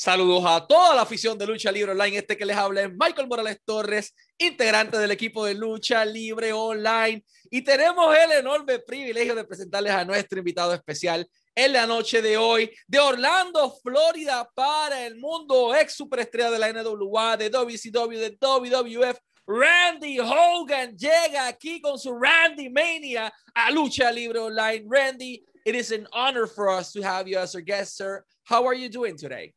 [0.00, 2.18] Saludos a toda la afición de Lucha Libre Online.
[2.18, 7.20] Este que les habla es Michael Morales Torres, integrante del equipo de Lucha Libre Online.
[7.50, 12.36] Y tenemos el enorme privilegio de presentarles a nuestro invitado especial en la noche de
[12.36, 18.38] hoy de Orlando, Florida, para el mundo, ex superestrella de la NWA, de WCW, de
[18.40, 19.18] WWF.
[19.48, 24.86] Randy Hogan llega aquí con su Randy Mania a Lucha Libre Online.
[24.86, 28.24] Randy, it is an honor for us to have you as our guest, sir.
[28.44, 29.52] How are you doing today?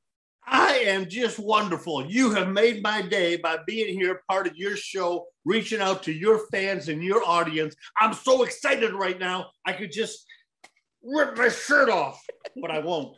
[0.51, 2.05] I am just wonderful.
[2.05, 6.11] You have made my day by being here, part of your show, reaching out to
[6.11, 7.73] your fans and your audience.
[7.99, 9.51] I'm so excited right now.
[9.65, 10.25] I could just
[11.01, 12.21] rip my shirt off,
[12.61, 13.15] but I won't.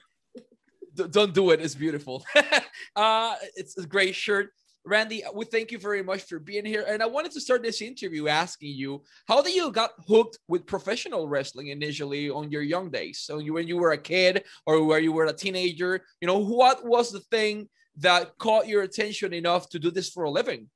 [0.93, 1.59] Don't do it.
[1.59, 2.23] It's beautiful.
[2.95, 4.52] uh, it's a great shirt.
[4.85, 6.85] Randy, uh, we thank you very much for being here.
[6.87, 10.65] And I wanted to start this interview asking you how did you got hooked with
[10.65, 13.19] professional wrestling initially on your young days?
[13.19, 16.39] So you, when you were a kid or when you were a teenager, you know,
[16.39, 20.69] what was the thing that caught your attention enough to do this for a living?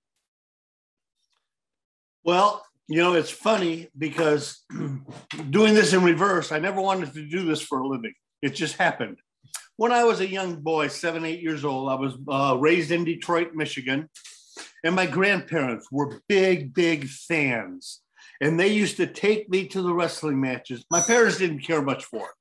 [2.23, 4.63] Well, you know, it's funny because
[5.49, 8.13] doing this in reverse, I never wanted to do this for a living.
[8.41, 9.17] It just happened
[9.77, 13.03] when I was a young boy, seven, eight years old, I was uh, raised in
[13.03, 14.09] Detroit, Michigan,
[14.83, 18.01] and my grandparents were big, big fans.
[18.41, 20.85] And they used to take me to the wrestling matches.
[20.91, 22.35] My parents didn't care much for it.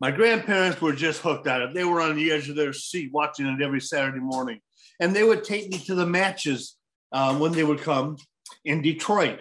[0.00, 1.74] My grandparents were just hooked on it.
[1.74, 4.60] They were on the edge of their seat watching it every Saturday morning.
[4.98, 6.76] And they would take me to the matches
[7.12, 8.16] uh, when they would come
[8.64, 9.40] in Detroit.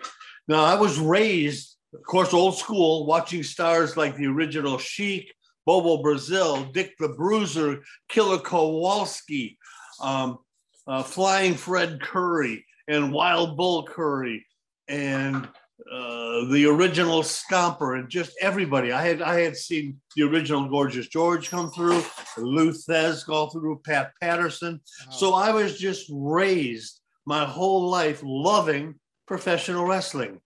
[0.49, 5.31] Now, I was raised, of course, old school, watching stars like the original Sheik,
[5.69, 9.55] Bobo Brazil, Dick the Bruiser, Killer Kowalski,
[10.01, 10.39] um,
[10.87, 14.43] uh, Flying Fred Curry, and Wild Bull Curry,
[14.87, 18.91] and uh, the original Stomper, and just everybody.
[18.91, 22.03] I had I had seen the original Gorgeous George come through,
[22.35, 24.81] Lou Thesz go through, Pat Patterson.
[25.05, 25.11] Wow.
[25.11, 28.95] So I was just raised my whole life loving
[29.27, 30.41] professional wrestling.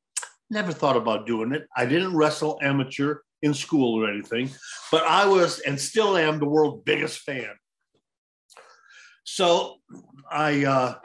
[0.50, 1.66] Never thought about doing it.
[1.78, 4.50] I didn't wrestle amateur in school or anything,
[4.92, 7.52] but I was and still am the world's biggest fan.
[9.26, 9.76] So
[10.32, 10.96] I uh,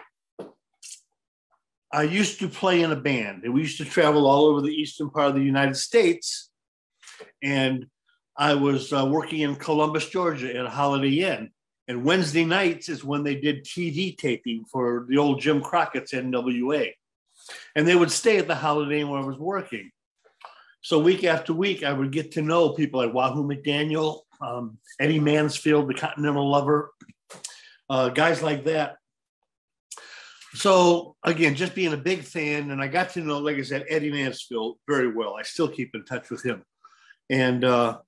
[1.92, 4.72] I used to play in a band, and we used to travel all over the
[4.72, 6.50] eastern part of the United States.
[7.42, 7.86] And
[8.36, 11.50] I was uh, working in Columbus, Georgia, at a Holiday Inn.
[11.88, 16.92] And Wednesday nights is when they did TV taping for the old Jim Crockett's NWA.
[17.74, 19.90] And they would stay at the Holiday Inn where I was working.
[20.80, 25.20] So week after week, I would get to know people like Wahoo McDaniel, um, Eddie
[25.20, 26.92] Mansfield, the Continental Lover,
[27.90, 28.96] uh, guys like that.
[30.54, 33.84] So again, just being a big fan, and I got to know, like I said,
[33.88, 35.34] Eddie Mansfield very well.
[35.34, 36.62] I still keep in touch with him,
[37.28, 37.98] and uh,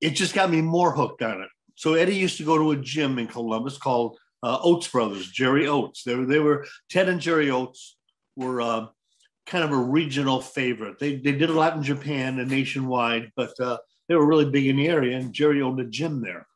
[0.00, 1.48] it just got me more hooked on it.
[1.76, 5.68] So Eddie used to go to a gym in Columbus called uh, Oates Brothers, Jerry
[5.68, 6.02] Oates.
[6.02, 7.96] They were, they were Ted and Jerry Oates
[8.36, 8.86] were uh,
[9.48, 10.98] kind of a regional favorite.
[10.98, 13.78] They, they did a lot in Japan and nationwide, but uh,
[14.08, 16.46] they were really big in the area, and Jerry owned a gym there.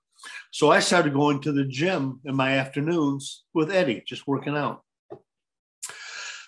[0.51, 4.83] So I started going to the gym in my afternoons with Eddie, just working out.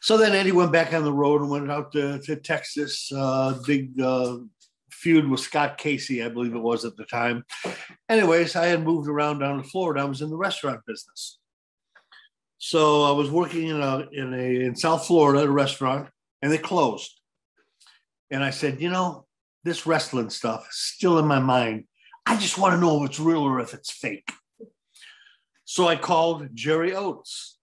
[0.03, 3.59] So then Eddie went back on the road and went out to, to Texas, uh,
[3.67, 4.37] big uh,
[4.91, 7.45] feud with Scott Casey, I believe it was at the time.
[8.09, 10.03] Anyways, I had moved around down to Florida.
[10.03, 11.39] I was in the restaurant business.
[12.59, 16.09] So I was working in a in a in South Florida, at a restaurant,
[16.45, 17.11] and they closed.
[18.31, 19.25] And I said, you know,
[19.65, 21.85] this wrestling stuff is still in my mind.
[22.27, 24.31] I just want to know if it's real or if it's fake.
[25.65, 27.57] So I called Jerry Oates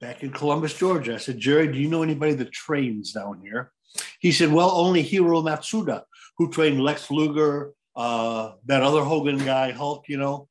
[0.00, 1.14] back in Columbus, Georgia.
[1.14, 3.70] I said, Jerry, do you know anybody that trains down here?
[4.18, 6.02] He said, well, only Hiro Matsuda,
[6.36, 10.48] who trained Lex Luger, uh, that other Hogan guy, Hulk, you know,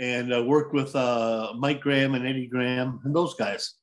[0.00, 3.74] and uh, worked with uh, Mike Graham and Eddie Graham and those guys.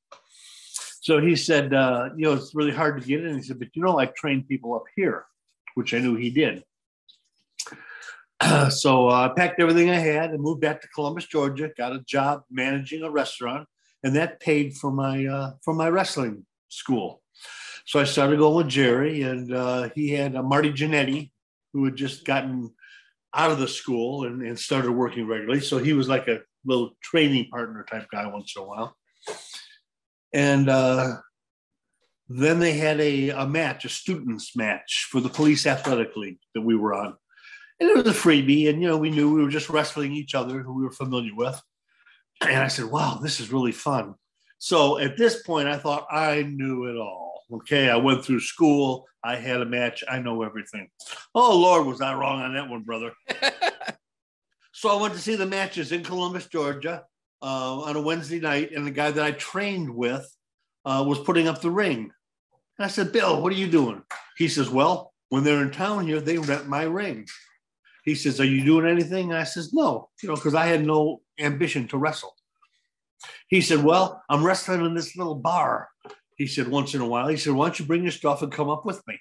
[1.01, 3.35] So he said, uh, you know, it's really hard to get in.
[3.35, 5.25] He said, but you know, I train people up here,
[5.73, 6.63] which I knew he did.
[8.69, 11.71] so I packed everything I had and moved back to Columbus, Georgia.
[11.75, 13.67] Got a job managing a restaurant,
[14.03, 17.23] and that paid for my uh, for my wrestling school.
[17.85, 21.31] So I started going with Jerry, and uh, he had uh, Marty Jannetty,
[21.73, 22.71] who had just gotten
[23.33, 25.61] out of the school and, and started working regularly.
[25.61, 28.95] So he was like a little training partner type guy once in a while.
[30.33, 31.17] And uh,
[32.29, 36.61] then they had a, a match, a students match for the police athletic league that
[36.61, 37.15] we were on.
[37.79, 38.69] And it was a freebie.
[38.69, 41.35] And, you know, we knew we were just wrestling each other who we were familiar
[41.35, 41.59] with.
[42.41, 44.15] And I said, wow, this is really fun.
[44.59, 47.43] So at this point, I thought I knew it all.
[47.51, 47.89] Okay.
[47.89, 49.05] I went through school.
[49.23, 50.03] I had a match.
[50.09, 50.87] I know everything.
[51.35, 53.11] Oh, Lord, was I wrong on that one, brother?
[54.81, 57.03] So I went to see the matches in Columbus, Georgia,
[57.41, 60.25] uh, on a Wednesday night, and the guy that I trained with
[60.85, 62.11] uh, was putting up the ring.
[62.77, 64.01] And I said, Bill, what are you doing?
[64.37, 67.27] He says, Well, when they're in town here, they rent my ring.
[68.03, 69.31] He says, Are you doing anything?
[69.31, 72.35] And I says, No, you know, because I had no ambition to wrestle.
[73.47, 75.89] He said, Well, I'm wrestling in this little bar.
[76.37, 77.27] He said, Once in a while.
[77.27, 79.19] He said, Why don't you bring your stuff and come up with me?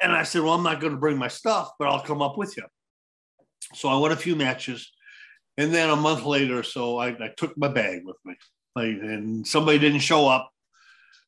[0.00, 2.36] And I said, Well, I'm not going to bring my stuff, but I'll come up
[2.36, 2.64] with you.
[3.74, 4.90] So I won a few matches.
[5.56, 8.34] And then a month later, so I, I took my bag with me.
[8.74, 10.50] Like, and somebody didn't show up.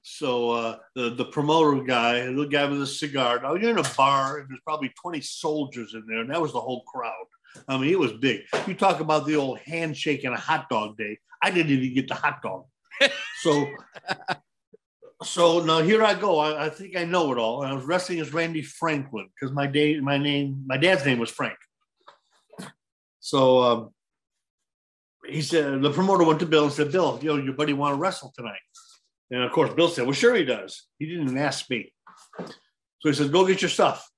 [0.03, 3.41] So uh, the the promoter guy, the guy with a cigar.
[3.41, 6.53] Now you're in a bar, and there's probably 20 soldiers in there, and that was
[6.53, 7.27] the whole crowd.
[7.69, 8.43] I mean, it was big.
[8.67, 11.19] You talk about the old handshake and a hot dog day.
[11.43, 12.67] I didn't even get the hot dog.
[13.41, 13.67] so,
[15.23, 16.39] so now here I go.
[16.39, 17.63] I, I, think I know it all.
[17.63, 21.19] And I was wrestling as Randy Franklin because my day, my name, my dad's name
[21.19, 21.59] was Frank.
[23.21, 23.91] So um,
[25.29, 27.95] he said the promoter went to Bill and said, "Bill, you know your buddy want
[27.95, 28.61] to wrestle tonight."
[29.31, 30.87] And of course, Bill said, Well, sure he does.
[30.99, 31.93] He didn't even ask me.
[32.39, 34.09] So he said, Go get your stuff.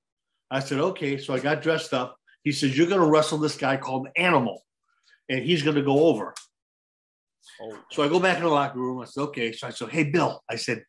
[0.51, 1.19] I said, Okay.
[1.19, 2.17] So I got dressed up.
[2.43, 4.63] He says, You're going to wrestle this guy called Animal,
[5.29, 6.35] and he's going to go over.
[7.63, 7.79] Oh.
[7.91, 9.01] So I go back in the locker room.
[9.01, 9.53] I said, Okay.
[9.53, 10.85] So I said, Hey, Bill, I said,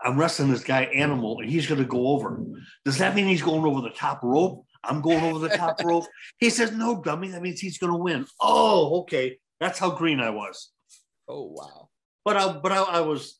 [0.00, 2.40] I'm wrestling this guy Animal, and he's going to go over.
[2.84, 4.64] Does that mean he's going over the top rope?
[4.88, 6.06] I'm going over the top rope.
[6.38, 7.28] He says, No, dummy.
[7.28, 8.26] That means he's going to win.
[8.40, 9.38] Oh, okay.
[9.60, 10.70] That's how green I was.
[11.28, 11.88] Oh, wow
[12.26, 13.38] but I, but I, I, was,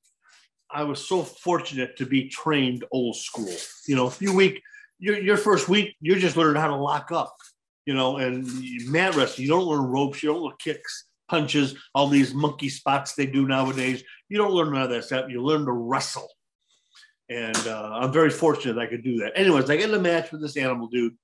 [0.71, 3.53] I was so fortunate to be trained old school.
[3.89, 4.63] You know, a few week,
[5.01, 7.37] your, your first week, you're just learning how to lock up.
[7.85, 8.49] You know, and
[8.89, 13.15] mat wrestling, you don't learn ropes, you don't learn kicks, punches, all these monkey spots
[13.15, 14.05] they do nowadays.
[14.29, 15.31] You don't learn none of that stuff.
[15.31, 16.29] You learn to wrestle.
[17.29, 19.33] And uh, I'm very fortunate I could do that.
[19.35, 21.17] Anyways, I get in a match with this animal dude,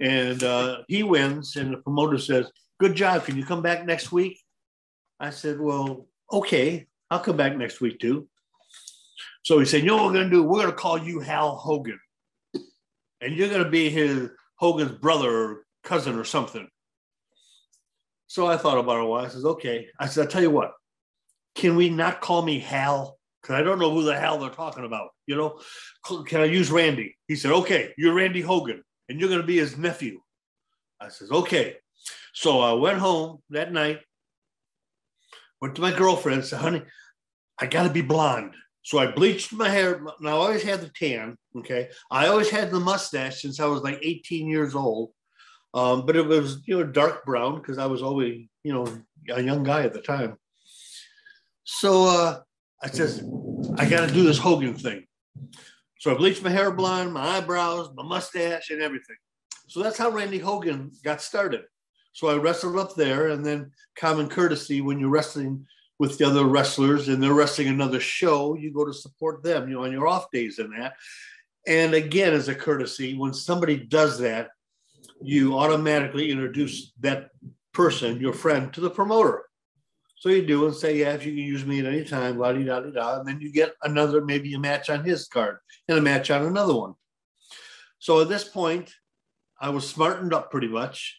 [0.00, 1.56] and uh, he wins.
[1.56, 2.50] And the promoter says,
[2.80, 3.24] "Good job.
[3.24, 4.40] Can you come back next week?"
[5.20, 8.26] I said, "Well, okay, I'll come back next week too.
[9.42, 10.42] So he said, you know what we're going to do?
[10.42, 12.00] We're going to call you Hal Hogan.
[13.20, 16.66] And you're going to be his Hogan's brother or cousin or something.
[18.28, 19.26] So I thought about it a while.
[19.26, 19.88] I said, okay.
[19.98, 20.72] I said, I'll tell you what,
[21.54, 23.18] can we not call me Hal?
[23.42, 25.10] Because I don't know who the hell they're talking about.
[25.26, 25.60] You know,
[26.24, 27.16] can I use Randy?
[27.28, 30.20] He said, okay, you're Randy Hogan and you're going to be his nephew.
[31.00, 31.76] I says, okay.
[32.34, 34.00] So I went home that night
[35.62, 36.82] went to my girlfriend said, honey,
[37.58, 38.54] I got to be blonde.
[38.82, 40.02] So I bleached my hair.
[40.20, 41.36] Now I always had the tan.
[41.56, 41.88] Okay.
[42.10, 45.12] I always had the mustache since I was like 18 years old.
[45.72, 48.86] Um, but it was, you know, dark brown because I was always, you know,
[49.32, 50.36] a young guy at the time.
[51.62, 52.40] So uh,
[52.82, 53.24] I says,
[53.78, 55.06] I got to do this Hogan thing.
[56.02, 59.14] So I bleached my hair blonde, my eyebrows, my mustache, and everything.
[59.68, 61.62] So that's how Randy Hogan got started.
[62.12, 65.64] So I wrestled up there, and then common courtesy when you're wrestling
[66.00, 69.76] with the other wrestlers and they're wrestling another show, you go to support them, you
[69.76, 70.94] know, on your off days and that.
[71.68, 74.48] And again, as a courtesy, when somebody does that,
[75.22, 77.30] you automatically introduce that
[77.72, 79.44] person, your friend, to the promoter.
[80.22, 82.52] So you do and say, yeah, if you can use me at any time, la
[82.52, 83.18] di da di da.
[83.18, 85.56] And then you get another, maybe a match on his card
[85.88, 86.94] and a match on another one.
[87.98, 88.94] So at this point,
[89.60, 91.18] I was smartened up pretty much.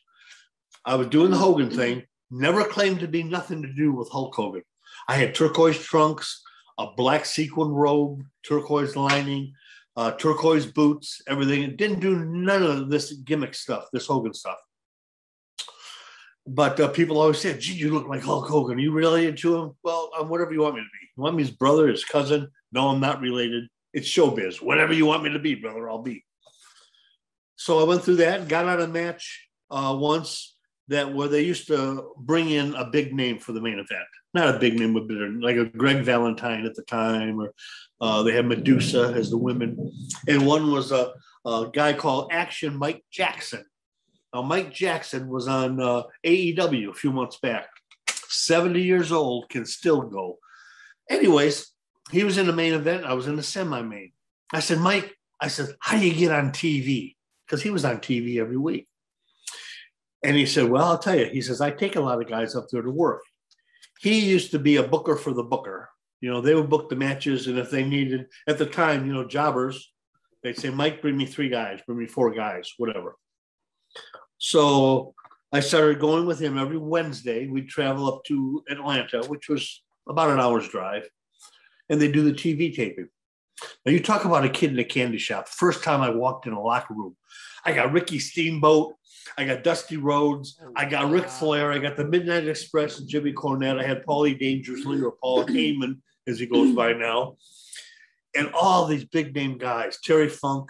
[0.85, 4.33] I was doing the Hogan thing, never claimed to be nothing to do with Hulk
[4.35, 4.63] Hogan.
[5.09, 6.41] I had turquoise trunks,
[6.77, 9.51] a black sequin robe, turquoise lining,
[9.97, 11.63] uh, turquoise boots, everything.
[11.63, 14.59] It didn't do none of this gimmick stuff, this Hogan stuff.
[16.45, 18.77] But uh, people always said, gee, you look like Hulk Hogan.
[18.77, 19.71] Are you related to him?
[19.83, 21.07] Well, I'm whatever you want me to be.
[21.15, 22.49] You want me his brother, his cousin?
[22.71, 23.65] No, I'm not related.
[23.93, 24.61] It's showbiz.
[24.61, 26.25] Whatever you want me to be, brother, I'll be.
[27.55, 30.53] So I went through that, got out a match uh, once
[30.89, 34.07] that where they used to bring in a big name for the main event.
[34.33, 35.03] Not a big name, but
[35.41, 37.53] like a Greg Valentine at the time, or
[38.01, 39.91] uh, they had Medusa as the women,
[40.27, 41.13] and one was a,
[41.45, 43.63] a, guy called Action Mike Jackson.
[44.33, 47.67] Now, Mike Jackson was on uh, AEW a few months back.
[48.29, 50.39] 70 years old, can still go.
[51.09, 51.71] Anyways,
[52.11, 53.05] he was in the main event.
[53.05, 54.11] I was in the semi-main.
[54.51, 57.15] I said, Mike, I said, how do you get on TV?
[57.45, 58.87] Because he was on TV every week.
[60.23, 61.25] And he said, Well, I'll tell you.
[61.25, 63.21] He says, I take a lot of guys up there to work.
[63.99, 65.89] He used to be a booker for the booker.
[66.21, 67.47] You know, they would book the matches.
[67.47, 69.91] And if they needed, at the time, you know, jobbers,
[70.41, 73.17] they'd say, Mike, bring me three guys, bring me four guys, whatever.
[74.43, 75.15] So
[75.53, 77.47] I started going with him every Wednesday.
[77.47, 81.07] We'd travel up to Atlanta, which was about an hour's drive,
[81.89, 83.07] and they do the TV taping.
[83.85, 85.47] Now, you talk about a kid in a candy shop.
[85.47, 87.15] First time I walked in a locker room,
[87.63, 88.95] I got Ricky Steamboat,
[89.37, 90.59] I got Dusty Rhodes.
[90.61, 91.71] Oh, I got Ric Flair.
[91.71, 93.79] I got the Midnight Express and Jimmy Cornette.
[93.79, 97.37] I had Paulie Dangerously or Paul Heyman, as he goes by now.
[98.35, 100.69] And all these big name guys, Terry Funk.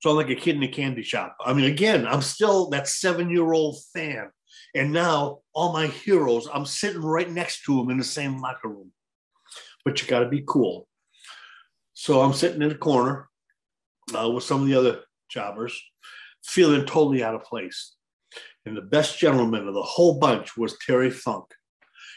[0.00, 1.36] So I'm like a kid in a candy shop.
[1.44, 4.30] I mean, again, I'm still that seven year old fan.
[4.74, 8.68] And now all my heroes, I'm sitting right next to them in the same locker
[8.68, 8.92] room.
[9.84, 10.86] But you got to be cool.
[11.92, 13.28] So I'm sitting in the corner
[14.18, 15.78] uh, with some of the other jobbers,
[16.44, 17.94] feeling totally out of place.
[18.64, 21.44] And the best gentleman of the whole bunch was Terry Funk.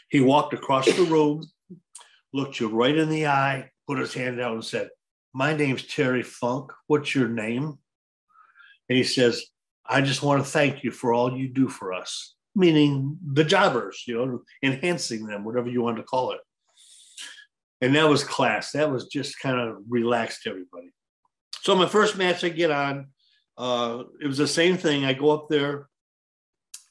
[0.08, 1.44] He walked across the room,
[2.32, 4.88] looked you right in the eye, put his hand out and said,
[5.36, 6.72] My name's Terry Funk.
[6.86, 7.76] What's your name?
[8.88, 9.44] And he says,
[9.84, 14.04] I just want to thank you for all you do for us, meaning the jobbers,
[14.06, 16.40] you know, enhancing them, whatever you want to call it.
[17.80, 18.70] And that was class.
[18.72, 20.92] That was just kind of relaxed everybody.
[21.62, 23.08] So my first match I get on,
[23.58, 25.04] uh, it was the same thing.
[25.04, 25.88] I go up there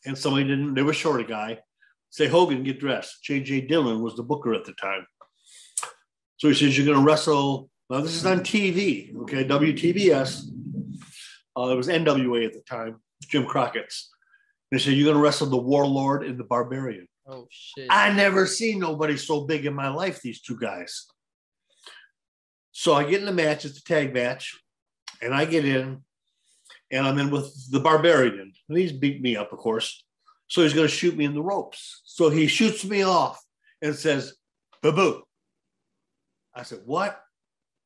[0.06, 1.60] and somebody didn't, they were short a guy,
[2.10, 3.24] say, Hogan, get dressed.
[3.24, 5.08] JJ Dillon was the booker at the time.
[6.38, 7.70] So he says, You're going to wrestle.
[7.90, 9.46] Now, this is on TV, okay?
[9.46, 10.46] WTBS.
[11.56, 14.10] Uh, it was NWA at the time, Jim Crockett's.
[14.72, 17.08] They said, You're going to wrestle the Warlord and the Barbarian.
[17.28, 17.88] Oh, shit.
[17.90, 21.06] I never seen nobody so big in my life, these two guys.
[22.72, 24.60] So I get in the match, it's a tag match,
[25.22, 26.02] and I get in,
[26.92, 28.52] and I'm in with the Barbarian.
[28.68, 30.04] And he's beat me up, of course.
[30.48, 32.02] So he's going to shoot me in the ropes.
[32.06, 33.40] So he shoots me off
[33.82, 34.34] and says,
[34.82, 35.24] Boo boo.
[36.56, 37.20] I said, What?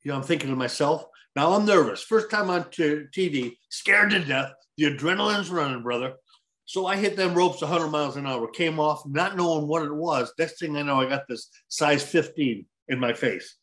[0.08, 1.04] You know, I'm thinking to myself,
[1.36, 2.02] now I'm nervous.
[2.02, 4.54] First time on t- TV, scared to death.
[4.78, 6.14] The adrenaline's running, brother.
[6.64, 9.94] So I hit them ropes 100 miles an hour, came off, not knowing what it
[9.94, 10.32] was.
[10.40, 13.58] Next thing I know, I got this size 15 in my face.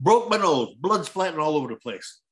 [0.00, 2.22] Broke my nose, blood splatting all over the place.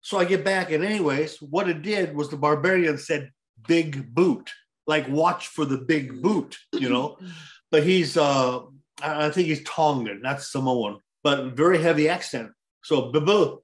[0.00, 3.32] So I get back, and anyways, what it did was the barbarian said
[3.68, 4.50] big boot,
[4.86, 7.18] like watch for the big boot, you know.
[7.70, 8.60] but he's uh
[9.02, 12.52] I think he's Tongan, not Samoan, but very heavy accent.
[12.84, 13.58] So babu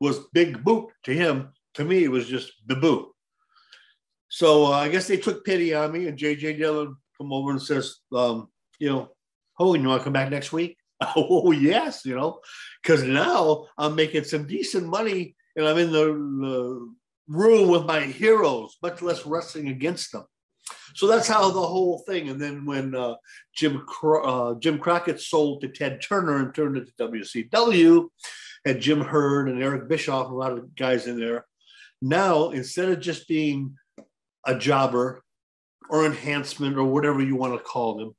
[0.00, 1.52] was big boot to him.
[1.74, 3.12] To me, it was just babu.
[4.28, 7.62] So uh, I guess they took pity on me, and JJ Dillon come over and
[7.62, 8.48] says, um,
[8.80, 9.10] you know,
[9.56, 10.76] Hogan, you want to come back next week?
[11.14, 12.40] oh yes, you know,
[12.82, 16.94] because now I'm making some decent money, and I'm in the, the
[17.28, 20.24] room with my heroes, much less wrestling against them.
[20.94, 22.28] So that's how the whole thing.
[22.28, 23.14] And then when uh,
[23.54, 28.08] Jim uh, Jim Crockett sold to Ted Turner and turned it to WCW,
[28.64, 31.46] had Jim Herd and Eric Bischoff, a lot of guys in there.
[32.00, 33.76] Now instead of just being
[34.46, 35.22] a jobber
[35.90, 38.14] or enhancement or whatever you want to call them.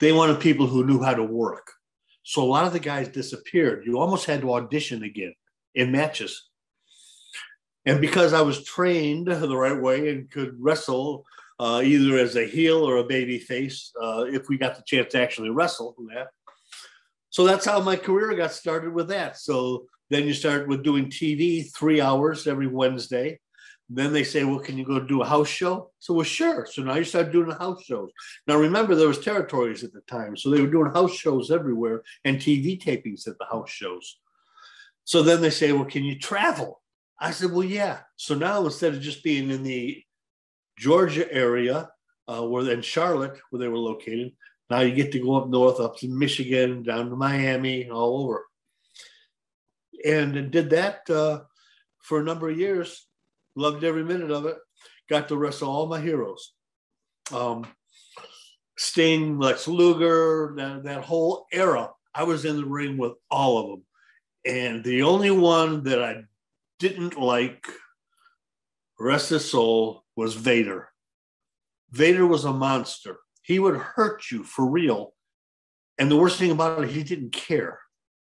[0.00, 1.70] They wanted people who knew how to work.
[2.22, 3.84] So a lot of the guys disappeared.
[3.86, 5.34] You almost had to audition again
[5.74, 6.48] in matches.
[7.86, 11.24] And because I was trained the right way and could wrestle
[11.60, 15.12] uh, either as a heel or a baby face, uh, if we got the chance
[15.12, 16.28] to actually wrestle that.
[17.30, 19.38] So that's how my career got started with that.
[19.38, 23.40] So then you start with doing TV three hours every Wednesday.
[23.90, 25.90] Then they say, well, can you go do a house show?
[25.98, 26.66] So, well, sure.
[26.66, 28.10] So now you start doing the house shows.
[28.46, 30.36] Now, remember, there was territories at the time.
[30.36, 34.18] So they were doing house shows everywhere and TV tapings at the house shows.
[35.04, 36.80] So then they say, well, can you travel?
[37.20, 38.00] I said, well, yeah.
[38.16, 40.02] So now instead of just being in the
[40.78, 41.90] Georgia area,
[42.26, 44.32] uh, where in Charlotte, where they were located,
[44.70, 48.46] now you get to go up north, up to Michigan, down to Miami, all over.
[50.04, 51.42] And did that uh,
[52.02, 53.06] for a number of years
[53.56, 54.56] Loved every minute of it.
[55.08, 56.52] Got to wrestle all my heroes.
[57.32, 57.66] Um,
[58.76, 61.90] Sting, Lex Luger, that, that whole era.
[62.14, 63.84] I was in the ring with all of them.
[64.46, 66.22] And the only one that I
[66.88, 67.66] didn't like,
[69.00, 70.90] rest his soul, was Vader.
[71.90, 73.20] Vader was a monster.
[73.42, 75.14] He would hurt you for real.
[75.98, 77.80] And the worst thing about it, he didn't care.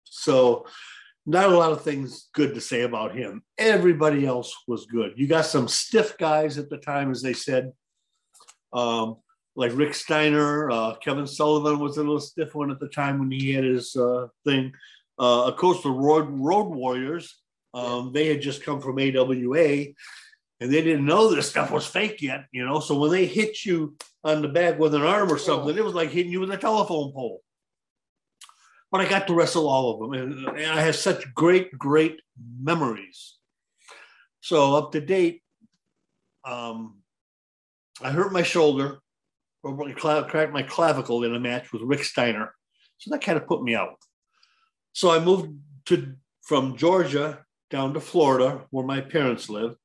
[0.03, 0.65] So
[1.25, 3.41] not a lot of things good to say about him.
[3.57, 5.13] Everybody else was good.
[5.15, 7.71] You got some stiff guys at the time, as they said,
[8.73, 9.15] um,
[9.55, 10.69] like Rick Steiner.
[10.69, 13.95] Uh, Kevin Sullivan was a little stiff one at the time when he had his
[13.95, 14.73] uh, thing.
[15.17, 17.40] Uh, of course, the Road, Road Warriors,
[17.73, 19.85] um, they had just come from AWA
[20.59, 22.79] and they didn't know this stuff was fake yet, you know.
[22.79, 25.95] So when they hit you on the back with an arm or something, it was
[25.95, 27.41] like hitting you with a telephone pole
[28.91, 32.19] but I got to wrestle all of them, and, and I have such great, great
[32.61, 33.37] memories.
[34.41, 35.41] So up to date,
[36.43, 36.99] um,
[38.01, 38.99] I hurt my shoulder,
[39.63, 42.53] or cracked my clavicle in a match with Rick Steiner,
[42.97, 43.95] so that kind of put me out.
[44.91, 49.75] So I moved to from Georgia down to Florida, where my parents live,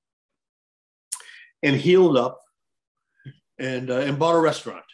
[1.63, 2.41] and healed up
[3.59, 4.85] and, uh, and bought a restaurant.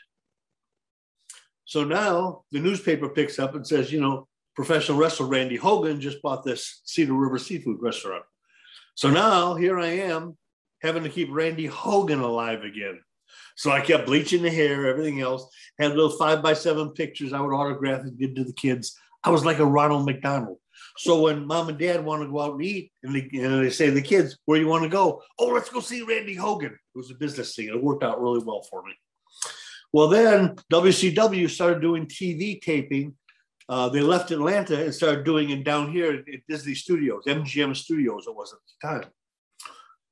[1.65, 6.21] So now the newspaper picks up and says, you know, professional wrestler Randy Hogan just
[6.23, 8.25] bought this Cedar River seafood restaurant.
[8.95, 10.37] So now here I am
[10.83, 13.01] having to keep Randy Hogan alive again.
[13.57, 17.41] So I kept bleaching the hair, everything else, had little five by seven pictures I
[17.41, 18.99] would autograph and give to the kids.
[19.25, 20.59] I was like a Ronald McDonald.
[20.97, 23.71] So when mom and dad want to go out and eat, and they, and they
[23.71, 25.23] say to the kids, where do you want to go?
[25.39, 26.73] Oh, let's go see Randy Hogan.
[26.73, 27.69] It was a business thing.
[27.69, 28.93] It worked out really well for me.
[29.93, 33.15] Well, then WCW started doing TV taping.
[33.69, 38.27] Uh, they left Atlanta and started doing it down here at Disney Studios, MGM Studios,
[38.27, 38.59] it was at
[38.93, 39.11] the time.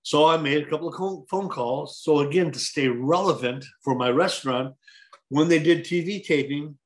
[0.02, 2.00] So I made a couple of phone calls.
[2.02, 4.74] So again, to stay relevant for my restaurant,
[5.28, 6.76] when they did TV taping,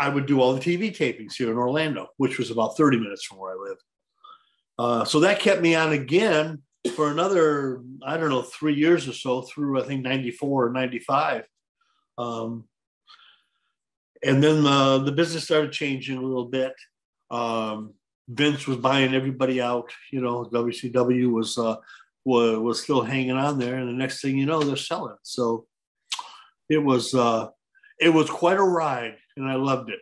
[0.00, 3.24] I would do all the TV tapings here in Orlando, which was about 30 minutes
[3.24, 3.78] from where I live.
[4.78, 6.62] Uh, so that kept me on again
[6.96, 11.44] for another, I don't know, three years or so through, I think, 94 or 95.
[12.16, 12.64] Um,
[14.22, 16.72] and then uh, the business started changing a little bit.
[17.30, 17.94] Um,
[18.26, 19.90] Vince was buying everybody out.
[20.12, 21.76] You know, WCW was uh,
[22.24, 25.16] was, was still hanging on there, and the next thing you know, they're selling.
[25.22, 25.66] So
[26.68, 27.48] it was uh,
[28.00, 30.00] it was quite a ride, and I loved it.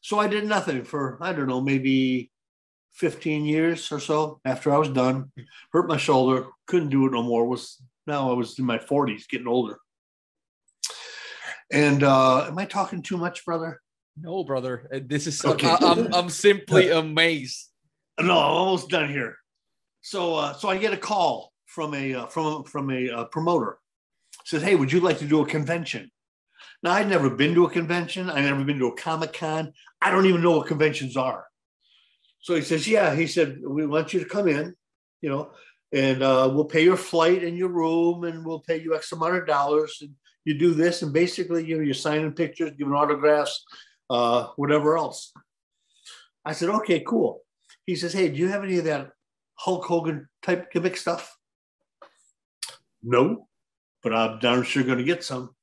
[0.00, 2.30] So I did nothing for I don't know, maybe
[2.92, 5.30] 15 years or so after I was done.
[5.72, 7.46] Hurt my shoulder, couldn't do it no more.
[7.46, 9.78] Was now I was in my 40s, getting older.
[11.70, 13.80] And uh, am I talking too much, brother?
[14.20, 14.88] No, brother.
[14.92, 15.68] Uh, this is okay.
[15.68, 17.68] I, I'm I'm simply amazed.
[18.18, 19.36] No, I'm almost done here.
[20.00, 23.78] So uh, so I get a call from a uh, from from a uh, promoter.
[24.44, 26.10] Says, "Hey, would you like to do a convention?"
[26.82, 28.30] Now, I'd never been to a convention.
[28.30, 29.72] I'd never been to a Comic Con.
[30.00, 31.44] I don't even know what conventions are.
[32.40, 34.74] So he says, "Yeah." He said, "We want you to come in,
[35.20, 35.50] you know,
[35.92, 39.36] and uh, we'll pay your flight and your room, and we'll pay you X amount
[39.36, 43.64] of dollars, and you do this, and basically, you know, you're signing pictures, giving autographs,
[44.08, 45.32] uh, whatever else."
[46.44, 47.42] I said, "Okay, cool."
[47.86, 49.10] He says, "Hey, do you have any of that
[49.56, 51.36] Hulk Hogan type gimmick stuff?"
[53.02, 53.48] No,
[54.02, 55.56] but I'm darn sure going to get some.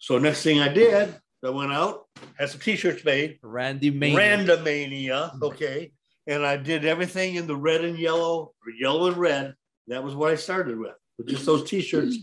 [0.00, 2.06] So next thing I did, I went out,
[2.38, 3.38] had some t-shirts made.
[3.42, 4.18] Randy Mania.
[4.18, 5.92] Randomania, okay.
[6.26, 9.54] And I did everything in the red and yellow, or yellow and red.
[9.88, 12.16] That was what I started with, with just those t-shirts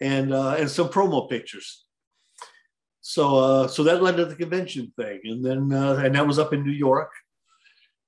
[0.00, 1.84] and uh, and some promo pictures.
[3.00, 6.38] So uh, so that led to the convention thing, and then uh, and that was
[6.38, 7.12] up in New York.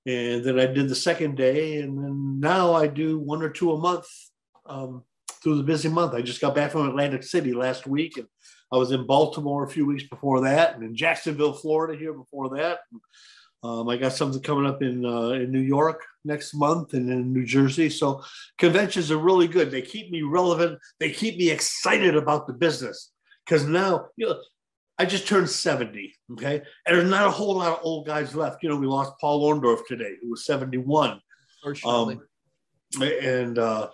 [0.07, 3.73] And then I did the second day, and then now I do one or two
[3.73, 4.07] a month.
[4.67, 5.05] Um,
[5.43, 6.15] through the busy month.
[6.15, 8.27] I just got back from Atlantic City last week, and
[8.73, 12.57] I was in Baltimore a few weeks before that, and in Jacksonville, Florida, here before
[12.57, 12.81] that.
[13.63, 17.33] Um, I got something coming up in uh, in New York next month, and in
[17.33, 17.89] New Jersey.
[17.89, 18.23] So
[18.59, 19.71] conventions are really good.
[19.71, 20.79] They keep me relevant.
[21.01, 23.11] They keep me excited about the business
[23.45, 24.41] because now you know.
[24.97, 26.63] I just turned 70, okay?
[26.87, 28.63] And there's not a whole lot of old guys left.
[28.63, 31.21] You know, we lost Paul Orndorff today, who was 71.
[31.85, 32.21] Um,
[33.01, 33.89] and uh,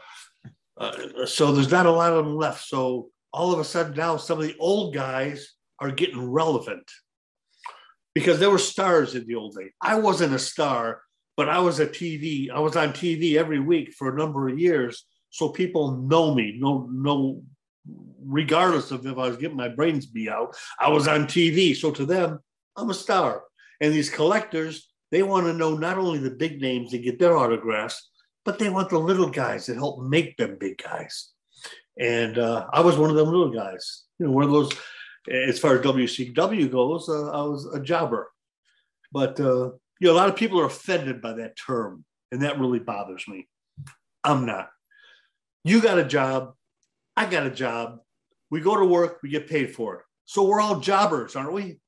[0.76, 2.66] uh, so there's not a lot of them left.
[2.66, 6.90] So all of a sudden now some of the old guys are getting relevant
[8.14, 9.71] because there were stars in the old days.
[9.81, 11.03] I wasn't a star,
[11.37, 12.51] but I was a TV.
[12.51, 15.05] I was on TV every week for a number of years.
[15.31, 17.43] So people know me, no, no,
[18.25, 21.75] regardless of if I was getting my brains beat out, I was on TV.
[21.77, 22.40] So to them,
[22.77, 23.45] I'm a star.
[23.81, 27.37] And these collectors, they want to know not only the big names and get their
[27.37, 28.11] autographs,
[28.45, 31.31] but they want the little guys that help make them big guys.
[32.01, 34.05] And uh, I was one of them little guys.
[34.19, 34.71] You know, one of those.
[35.31, 38.31] As far as WCW goes, uh, I was a jobber.
[39.13, 42.59] But uh, you know, a lot of people are offended by that term, and that
[42.59, 43.47] really bothers me.
[44.25, 44.71] I'm not.
[45.63, 46.55] You got a job.
[47.17, 47.99] I got a job.
[48.51, 49.21] We go to work.
[49.23, 50.03] We get paid for it.
[50.25, 51.81] So we're all jobbers, aren't we?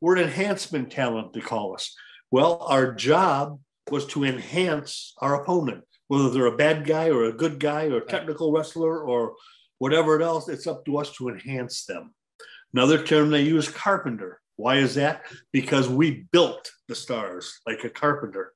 [0.00, 1.94] We're an enhancement talent, they call us.
[2.30, 7.32] Well, our job was to enhance our opponent, whether they're a bad guy or a
[7.32, 9.36] good guy or a technical wrestler or
[9.78, 10.48] whatever else.
[10.48, 12.16] It's up to us to enhance them.
[12.74, 14.40] Another term they use, carpenter.
[14.56, 15.22] Why is that?
[15.52, 18.54] Because we built the stars like a carpenter.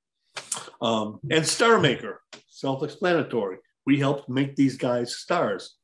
[0.82, 3.58] Um, and star maker, self explanatory.
[3.86, 5.76] We helped make these guys stars,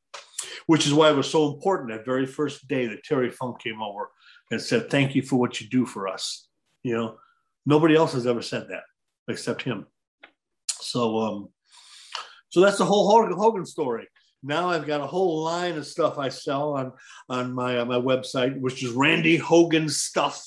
[0.65, 3.81] which is why it was so important that very first day that Terry Funk came
[3.81, 4.09] over
[4.51, 6.49] and said, Thank you for what you do for us.
[6.83, 7.17] You know,
[7.65, 8.83] nobody else has ever said that
[9.29, 9.87] except him.
[10.81, 11.49] So, um,
[12.51, 14.07] so that's the whole Hogan story.
[14.43, 16.93] Now I've got a whole line of stuff I sell on
[17.29, 20.43] on my uh, my website, which is Randy Hogan Stuff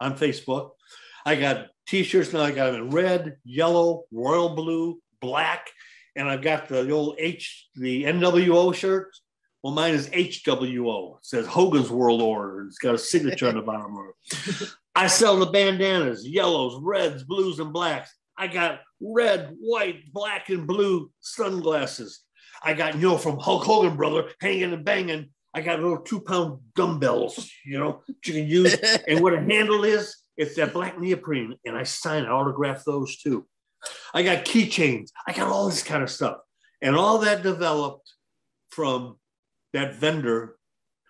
[0.00, 0.70] on Facebook.
[1.24, 2.42] I got T-shirts now.
[2.42, 5.70] I got them in red, yellow, royal blue, black,
[6.16, 9.16] and I've got the old H, the NWO shirt.
[9.62, 11.18] Well, mine is HWO.
[11.18, 12.66] It says Hogan's World Order.
[12.66, 14.68] It's got a signature on the bottom of it.
[14.96, 18.12] I sell the bandanas, yellows, reds, blues, and blacks.
[18.36, 22.20] I got red, white, black, and blue sunglasses.
[22.62, 25.30] I got, you know, from Hulk Hogan, brother, hanging and banging.
[25.54, 28.74] I got little two pound dumbbells, you know, that you can use.
[29.08, 31.56] and what a handle is, it's that black neoprene.
[31.64, 33.46] And I sign, I autograph those too.
[34.14, 35.10] I got keychains.
[35.26, 36.38] I got all this kind of stuff.
[36.80, 38.12] And all that developed
[38.70, 39.18] from
[39.72, 40.56] that vendor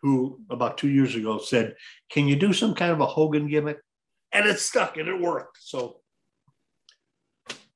[0.03, 1.77] who about two years ago said,
[2.11, 3.79] Can you do some kind of a Hogan gimmick?
[4.33, 5.59] And it stuck and it worked.
[5.61, 6.01] So,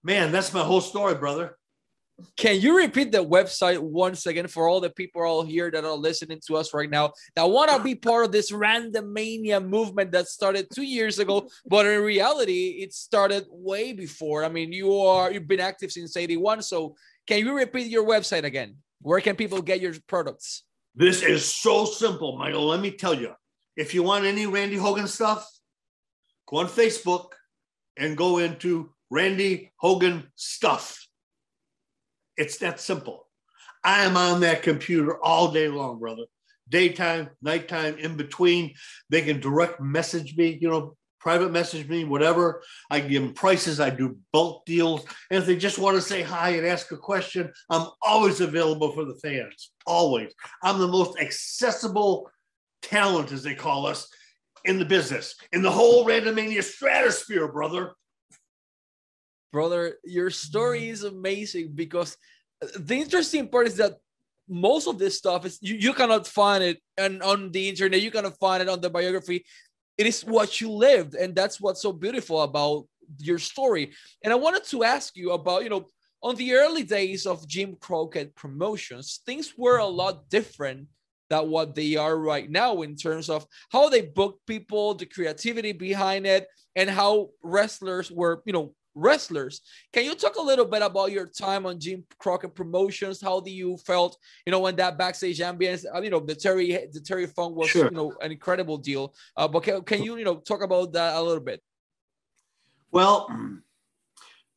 [0.07, 1.59] man, that's my whole story, brother.
[2.39, 5.97] Can you repeat the website once again for all the people all here that are
[5.97, 10.13] listening to us right now that want to be part of this random mania movement
[10.13, 14.45] that started two years ago, but in reality, it started way before.
[14.45, 16.63] I mean, you are you've been active since 81.
[16.63, 16.95] So
[17.27, 18.77] can you repeat your website again?
[19.03, 20.63] Where can people get your products?
[20.95, 22.67] This is so simple, Michael.
[22.67, 23.35] Let me tell you.
[23.77, 25.47] If you want any Randy Hogan stuff,
[26.49, 27.33] go on Facebook
[27.99, 31.07] and go into Randy Hogan stuff
[32.37, 33.27] it's that simple.
[33.83, 36.25] I am on that computer all day long, brother.
[36.69, 38.75] Daytime, nighttime, in between.
[39.09, 42.63] They can direct message me, you know, private message me, whatever.
[42.91, 43.81] I give them prices.
[43.81, 45.05] I do bulk deals.
[45.31, 48.93] And if they just want to say hi and ask a question, I'm always available
[48.93, 49.71] for the fans.
[49.87, 50.33] Always.
[50.63, 52.29] I'm the most accessible
[52.83, 54.09] talent, as they call us,
[54.65, 57.93] in the business, in the whole Randomania stratosphere, brother
[59.57, 62.11] brother, your story is amazing because
[62.89, 63.95] the interesting part is that
[64.47, 68.11] most of this stuff is you, you cannot find it and on the internet, you
[68.11, 69.39] cannot find it on the biography.
[69.97, 72.85] It is what you lived, and that's what's so beautiful about
[73.17, 73.85] your story.
[74.23, 75.87] And I wanted to ask you about, you know,
[76.23, 80.89] on the early days of Jim Crockett promotions, things were a lot different
[81.31, 85.73] than what they are right now in terms of how they book people, the creativity
[85.73, 86.47] behind it,
[86.79, 89.61] and how wrestlers were, you know, wrestlers.
[89.93, 93.21] Can you talk a little bit about your time on Jim Crockett Promotions?
[93.21, 96.89] How do you felt, you know, when that backstage ambience, uh, you know, the Terry
[96.93, 97.85] the Terry Funk was, sure.
[97.85, 99.15] you know, an incredible deal.
[99.37, 101.63] Uh, but can, can you, you know, talk about that a little bit?
[102.91, 103.31] Well,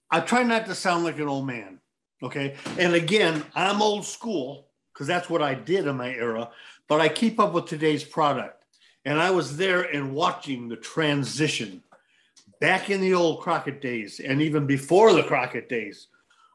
[0.09, 1.79] I try not to sound like an old man.
[2.23, 2.55] Okay.
[2.77, 6.49] And again, I'm old school because that's what I did in my era,
[6.87, 8.65] but I keep up with today's product.
[9.05, 11.81] And I was there and watching the transition
[12.59, 16.07] back in the old Crockett days and even before the Crockett days,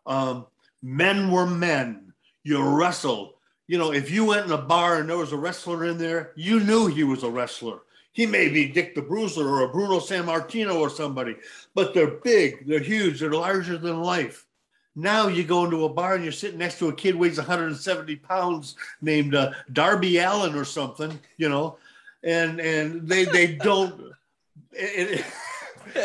[0.06, 0.46] um,
[0.82, 2.12] men were men.
[2.42, 3.34] You wrestled.
[3.66, 6.32] You know, if you went in a bar and there was a wrestler in there,
[6.36, 7.80] you knew he was a wrestler.
[8.12, 11.36] He may be Dick the Bruiser or a Bruno Sammartino or somebody,
[11.74, 14.46] but they're big, they're huge, they're larger than life.
[14.94, 18.14] Now you go into a bar and you're sitting next to a kid weighs 170
[18.16, 21.78] pounds named uh, Darby Allin or something, you know,
[22.22, 24.00] and and they they don't.
[24.76, 25.24] It,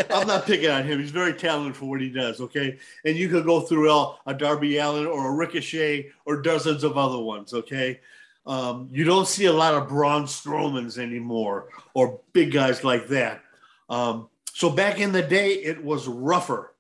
[0.10, 1.00] I'm not picking on him.
[1.00, 2.42] He's very talented for what he does.
[2.42, 3.92] Okay, and you could go through
[4.26, 7.54] a Darby Allin or a Ricochet or dozens of other ones.
[7.54, 8.00] Okay,
[8.46, 13.44] um, you don't see a lot of Braun Strowmans anymore or big guys like that.
[13.90, 16.74] Um, so back in the day, it was rougher.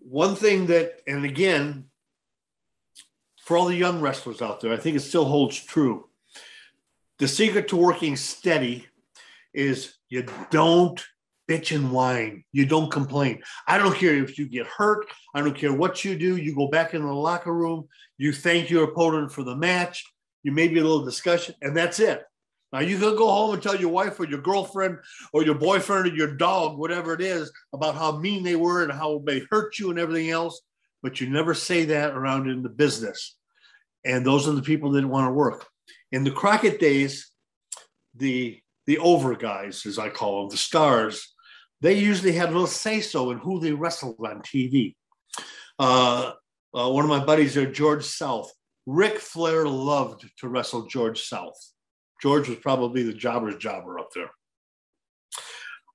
[0.00, 1.86] One thing that, and again,
[3.42, 6.06] for all the young wrestlers out there, I think it still holds true.
[7.18, 8.86] The secret to working steady
[9.52, 11.04] is you don't
[11.48, 12.44] bitch and whine.
[12.52, 13.42] You don't complain.
[13.66, 15.06] I don't care if you get hurt.
[15.34, 16.36] I don't care what you do.
[16.36, 17.88] You go back in the locker room.
[18.18, 20.04] You thank your opponent for the match.
[20.42, 22.22] You maybe a little discussion, and that's it.
[22.72, 24.98] Now you can go home and tell your wife or your girlfriend
[25.32, 28.92] or your boyfriend or your dog, whatever it is, about how mean they were and
[28.92, 30.60] how they hurt you and everything else.
[31.02, 33.36] But you never say that around in the business.
[34.04, 35.66] And those are the people that want to work.
[36.12, 37.30] In the Crockett days,
[38.14, 41.34] the the over guys, as I call them, the stars,
[41.80, 44.94] they usually had a little say so in who they wrestled on TV.
[45.78, 46.32] Uh,
[46.74, 48.52] uh, one of my buddies there, George South.
[48.86, 51.58] Ric Flair loved to wrestle George South.
[52.22, 54.30] George was probably the jobber's jobber up there.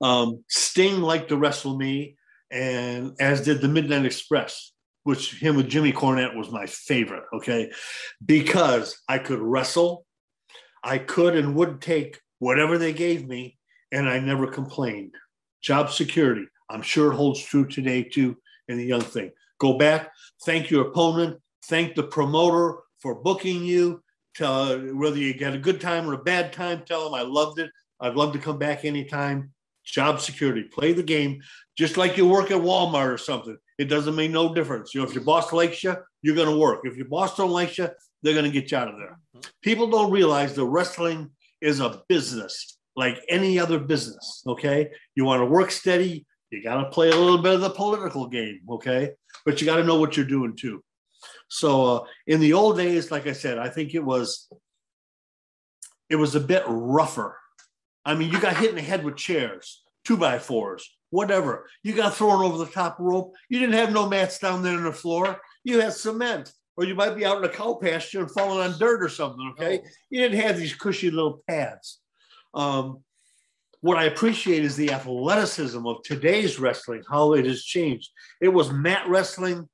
[0.02, 2.18] Um, Sting liked to wrestle me,
[2.52, 7.24] and as did the Midnight Express, which him with Jimmy Cornette was my favorite.
[7.34, 7.72] Okay,
[8.26, 10.06] because I could wrestle,
[10.84, 13.58] I could and would take whatever they gave me,
[13.92, 15.14] and I never complained
[15.64, 16.46] job security.
[16.70, 19.32] I'm sure it holds true today too in the young thing.
[19.60, 20.12] Go back,
[20.46, 24.04] thank your opponent, thank the promoter for booking you.
[24.36, 26.84] Tell whether you get a good time or a bad time.
[26.86, 27.70] Tell them I loved it.
[28.00, 29.52] I'd love to come back anytime.
[29.86, 31.42] Job security, play the game,
[31.78, 33.58] just like you work at Walmart or something.
[33.78, 34.94] It doesn't make no difference.
[34.94, 36.82] You know, if your boss likes you, you're going to work.
[36.84, 37.90] If your boss don't like you,
[38.22, 39.20] they're going to get you out of there.
[39.36, 39.50] Mm-hmm.
[39.62, 44.44] People don't realize that wrestling is a business like any other business.
[44.48, 44.90] Okay.
[45.16, 48.28] You want to work steady, you got to play a little bit of the political
[48.28, 48.62] game.
[48.70, 49.12] Okay.
[49.46, 50.84] But you got to know what you're doing too.
[51.48, 54.50] So uh, in the old days, like I said, I think it was
[56.10, 57.38] it was a bit rougher.
[58.06, 61.68] I mean, you got hit in the head with chairs, two by fours, whatever.
[61.84, 63.34] You got thrown over the top rope.
[63.50, 65.40] You didn't have no mats down there on the floor.
[65.64, 68.78] You had cement, or you might be out in a cow pasture and falling on
[68.78, 69.54] dirt or something.
[69.54, 72.00] Okay, you didn't have these cushy little pads.
[72.54, 73.04] Um,
[73.82, 78.12] what I appreciate is the athleticism of today's wrestling, how it has changed.
[78.40, 79.68] It was mat wrestling,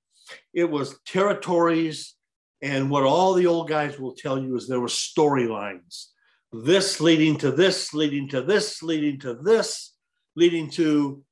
[0.54, 2.15] it was territories,
[2.62, 6.08] and what all the old guys will tell you is there were storylines.
[6.52, 9.94] This leading to this, leading to this, leading to this,
[10.36, 11.24] leading to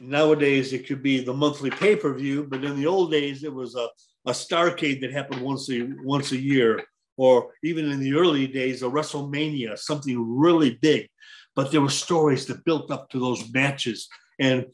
[0.00, 3.88] nowadays it could be the monthly pay-per-view, but in the old days it was a,
[4.26, 6.82] a starcade that happened once a once a year,
[7.24, 11.08] or even in the early days, a WrestleMania, something really big
[11.54, 14.08] but there were stories that built up to those matches
[14.38, 14.66] and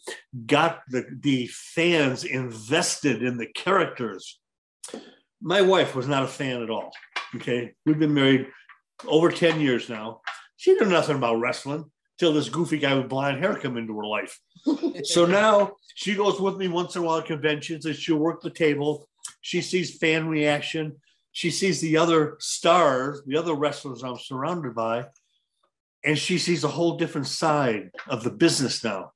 [0.47, 4.41] got the, the fans invested in the characters.
[5.43, 6.93] My wife was not a fan at all.
[7.37, 7.73] Okay.
[7.85, 8.47] We've been married
[9.07, 10.21] over 10 years now.
[10.57, 11.85] She knew nothing about wrestling
[12.19, 14.39] till this goofy guy with blonde hair come into her life.
[15.05, 18.41] so now she goes with me once in a while at conventions and she'll work
[18.41, 19.09] the table.
[19.41, 20.97] She sees fan reaction.
[21.33, 25.07] She sees the other stars, the other wrestlers I'm surrounded by
[26.05, 29.13] and she sees a whole different side of the business now.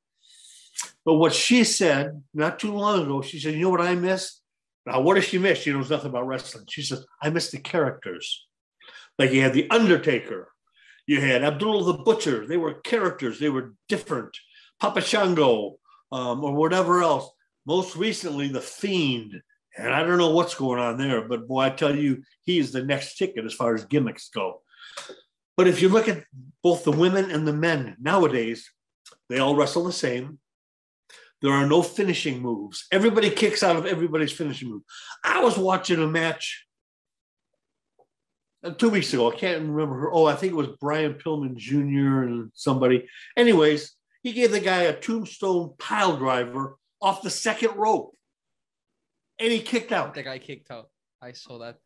[1.04, 4.40] But what she said not too long ago, she said, You know what I miss?
[4.86, 5.58] Now, what does she miss?
[5.58, 6.64] She knows nothing about wrestling.
[6.68, 8.46] She says, I miss the characters.
[9.18, 10.52] Like you had The Undertaker,
[11.06, 12.46] you had Abdullah the Butcher.
[12.46, 14.36] They were characters, they were different.
[14.80, 15.76] Papa Shango,
[16.10, 17.30] um, or whatever else.
[17.64, 19.40] Most recently, The Fiend.
[19.76, 22.72] And I don't know what's going on there, but boy, I tell you, he is
[22.72, 24.60] the next ticket as far as gimmicks go.
[25.56, 26.24] But if you look at
[26.62, 28.70] both the women and the men nowadays,
[29.28, 30.38] they all wrestle the same.
[31.40, 32.86] There are no finishing moves.
[32.92, 34.82] Everybody kicks out of everybody's finishing move.
[35.24, 36.66] I was watching a match
[38.62, 39.30] uh, two weeks ago.
[39.30, 40.12] I can't remember her.
[40.12, 42.22] Oh, I think it was Brian Pillman Jr.
[42.22, 43.08] and somebody.
[43.36, 48.14] Anyways, he gave the guy a tombstone pile driver off the second rope,
[49.42, 50.14] and he kicked out.
[50.14, 50.88] The guy kicked out.
[51.20, 51.78] I saw that.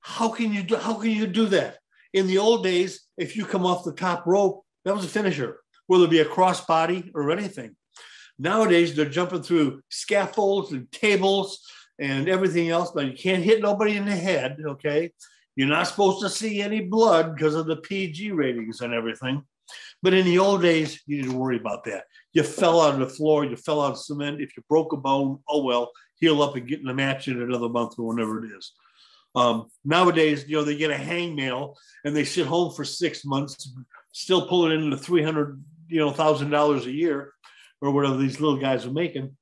[0.00, 0.76] How can you do?
[0.76, 1.78] How can you do that?
[2.14, 5.60] In the old days, if you come off the top rope, that was a finisher,
[5.86, 7.76] whether it be a crossbody or anything.
[8.38, 11.60] Nowadays, they're jumping through scaffolds and tables
[11.98, 15.12] and everything else, but you can't hit nobody in the head, okay?
[15.56, 19.42] You're not supposed to see any blood because of the PG ratings and everything.
[20.02, 22.04] But in the old days, you didn't worry about that.
[22.32, 24.40] You fell on the floor, you fell on cement.
[24.40, 27.40] If you broke a bone, oh well, heal up and get in the match in
[27.40, 28.72] another month or whenever it is.
[29.34, 33.72] Um, nowadays, you know, they get a hangnail and they sit home for six months,
[34.12, 37.32] still pulling in the three hundred, you know, thousand dollars a year,
[37.80, 39.36] or whatever these little guys are making.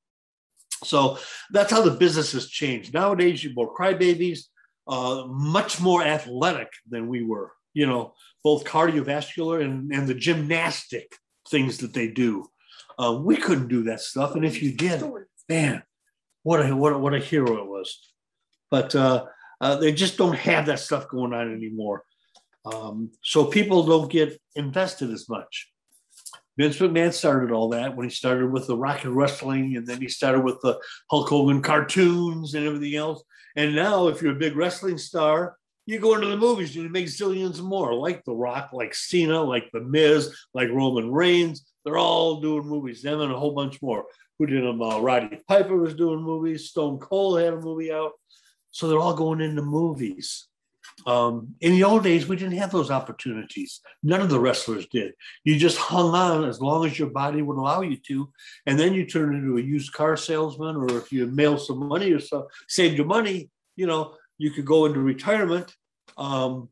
[0.83, 1.19] So
[1.51, 2.93] that's how the business has changed.
[2.93, 4.45] Nowadays, you're more crybabies,
[4.87, 7.51] uh, much more athletic than we were.
[7.73, 11.15] You know, both cardiovascular and, and the gymnastic
[11.49, 12.50] things that they do.
[13.01, 15.03] Uh, we couldn't do that stuff, and if you did,
[15.49, 15.81] man,
[16.43, 17.99] what a what a, what a hero it was.
[18.69, 19.25] But uh,
[19.59, 22.03] uh, they just don't have that stuff going on anymore.
[22.65, 25.69] Um, so people don't get invested as much.
[26.57, 29.99] Vince McMahon started all that when he started with the rock and wrestling, and then
[29.99, 33.23] he started with the Hulk Hogan cartoons and everything else.
[33.55, 36.89] And now, if you're a big wrestling star, you go into the movies and you
[36.89, 41.65] make zillions more, like The Rock, like Cena, like The Miz, like Roman Reigns.
[41.83, 44.05] They're all doing movies, them and a whole bunch more.
[44.37, 44.81] Who did them?
[44.81, 46.69] Uh, Roddy Piper was doing movies.
[46.69, 48.11] Stone Cold had a movie out.
[48.71, 50.47] So they're all going into movies.
[51.05, 53.81] Um, in the old days, we didn't have those opportunities.
[54.03, 55.13] None of the wrestlers did.
[55.43, 58.31] You just hung on as long as your body would allow you to,
[58.65, 62.11] and then you turned into a used car salesman, or if you mail some money
[62.11, 65.75] or so, saved your money, you know, you could go into retirement.
[66.17, 66.69] Um,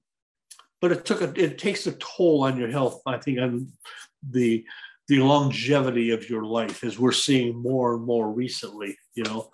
[0.81, 3.01] but it took a, it takes a toll on your health.
[3.05, 3.71] I think on
[4.27, 4.65] the
[5.09, 8.95] the longevity of your life, as we're seeing more and more recently.
[9.15, 9.49] You know,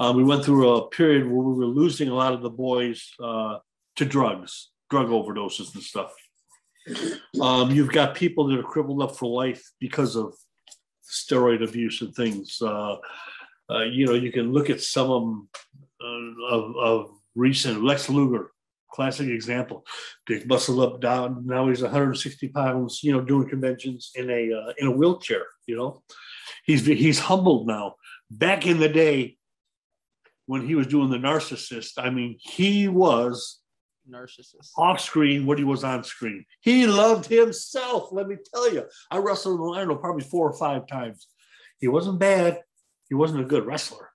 [0.00, 3.08] um, we went through a period where we were losing a lot of the boys
[3.22, 3.58] uh,
[3.94, 6.12] to drugs, drug overdoses and stuff.
[7.40, 10.34] Um, you've got people that are crippled up for life because of
[11.08, 12.58] steroid abuse and things.
[12.60, 12.96] Uh,
[13.70, 15.22] uh, you know, you can look at some of
[16.04, 18.50] uh, of, of, recent Lex Luger,
[18.90, 19.84] classic example.
[20.26, 21.46] Big muscle up down.
[21.46, 23.00] Now he's 160 pounds.
[23.02, 25.46] You know, doing conventions in a uh, in a wheelchair.
[25.66, 26.02] You know,
[26.64, 27.96] he's he's humbled now.
[28.30, 29.36] Back in the day,
[30.46, 31.92] when he was doing the narcissist.
[31.98, 33.60] I mean, he was
[34.08, 36.44] narcissist off screen what he was on screen.
[36.60, 38.08] He loved himself.
[38.12, 41.26] Let me tell you, I wrestled him, I don't know, probably four or five times.
[41.78, 42.60] He wasn't bad.
[43.08, 44.10] He wasn't a good wrestler,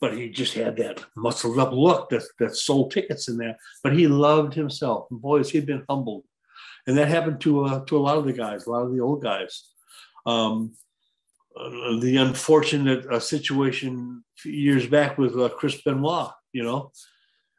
[0.00, 3.56] but he just had that muscled up look that, that sold tickets in there.
[3.82, 5.06] But he loved himself.
[5.10, 6.24] And boys, he'd been humbled.
[6.86, 9.00] And that happened to, uh, to a lot of the guys, a lot of the
[9.00, 9.70] old guys.
[10.24, 10.76] Um,
[11.58, 16.92] uh, the unfortunate uh, situation years back with uh, Chris Benoit, you know,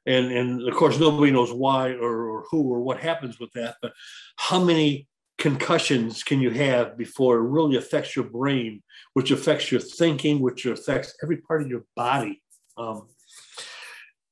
[0.05, 3.77] and and of course nobody knows why or, or who or what happens with that,
[3.81, 3.93] but
[4.35, 8.81] how many concussions can you have before it really affects your brain,
[9.13, 12.41] which affects your thinking, which affects every part of your body.
[12.77, 13.07] Um,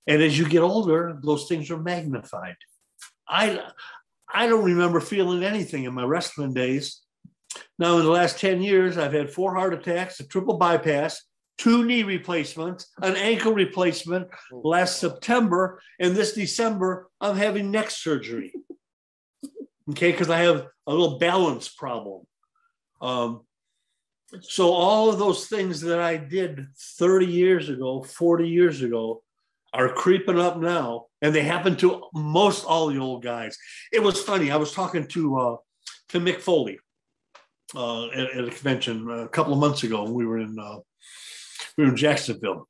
[0.08, 2.58] and as you get older, those things are magnified.
[3.28, 3.60] I
[4.34, 7.02] I don't remember feeling anything in my wrestling days.
[7.80, 11.22] Now, in the last 10 years, I've had four heart attacks, a triple bypass,
[11.58, 18.54] two knee replacements, an ankle replacement last September, and this December, I'm having neck surgery.
[19.92, 22.26] Okay, because I have a little balance problem.
[23.02, 23.42] Um,
[24.42, 26.68] so, all of those things that I did
[26.98, 29.22] 30 years ago, 40 years ago,
[29.76, 33.58] are creeping up now, and they happen to most all the old guys.
[33.92, 34.50] It was funny.
[34.50, 35.56] I was talking to uh,
[36.10, 36.80] to Mick Foley
[37.76, 40.10] uh, at, at, a convention a couple of months ago.
[40.10, 40.78] We were in uh,
[41.78, 42.68] we were in Jacksonville,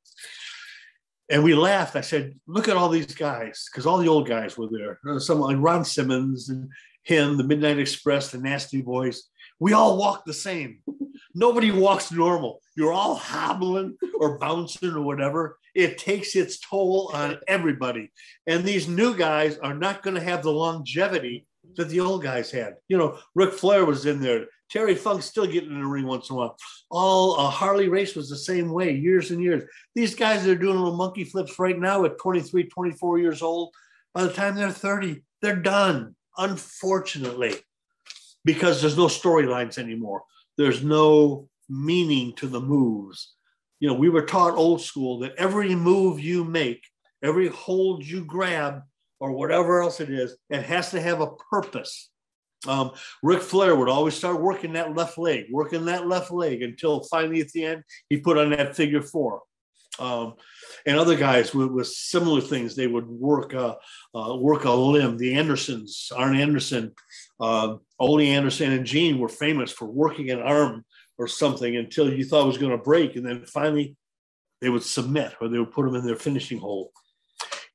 [1.30, 1.96] and we laughed.
[1.96, 4.98] I said, "Look at all these guys," because all the old guys were there.
[5.08, 6.68] Uh, some like Ron Simmons and
[7.06, 9.24] him, the Midnight Express, the Nasty Boys.
[9.60, 10.80] We all walk the same.
[11.34, 12.60] Nobody walks normal.
[12.76, 15.58] You're all hobbling or bouncing or whatever.
[15.74, 18.10] It takes its toll on everybody.
[18.46, 22.50] And these new guys are not going to have the longevity that the old guys
[22.50, 22.74] had.
[22.88, 24.46] You know, Ric Flair was in there.
[24.68, 26.56] Terry Funk's still getting in the ring once in a while.
[26.90, 29.62] All uh, Harley Race was the same way, years and years.
[29.94, 33.72] These guys are doing little monkey flips right now at 23, 24 years old.
[34.12, 37.54] By the time they're 30, they're done, unfortunately,
[38.44, 40.22] because there's no storylines anymore.
[40.56, 43.34] There's no meaning to the moves.
[43.80, 46.82] You know, we were taught old school that every move you make,
[47.22, 48.82] every hold you grab,
[49.20, 52.10] or whatever else it is, it has to have a purpose.
[52.66, 57.04] Um, Ric Flair would always start working that left leg, working that left leg until
[57.04, 59.42] finally at the end he put on that figure four.
[59.98, 60.34] Um,
[60.86, 63.76] and other guys with, with, similar things, they would work uh,
[64.14, 65.16] uh, work a limb.
[65.16, 66.92] The Andersons, Arn Anderson,
[67.40, 70.84] uh, Ole Anderson, and Gene were famous for working an arm
[71.18, 73.96] or something until you thought it was going to break, and then finally
[74.60, 76.90] they would submit or they would put them in their finishing hold.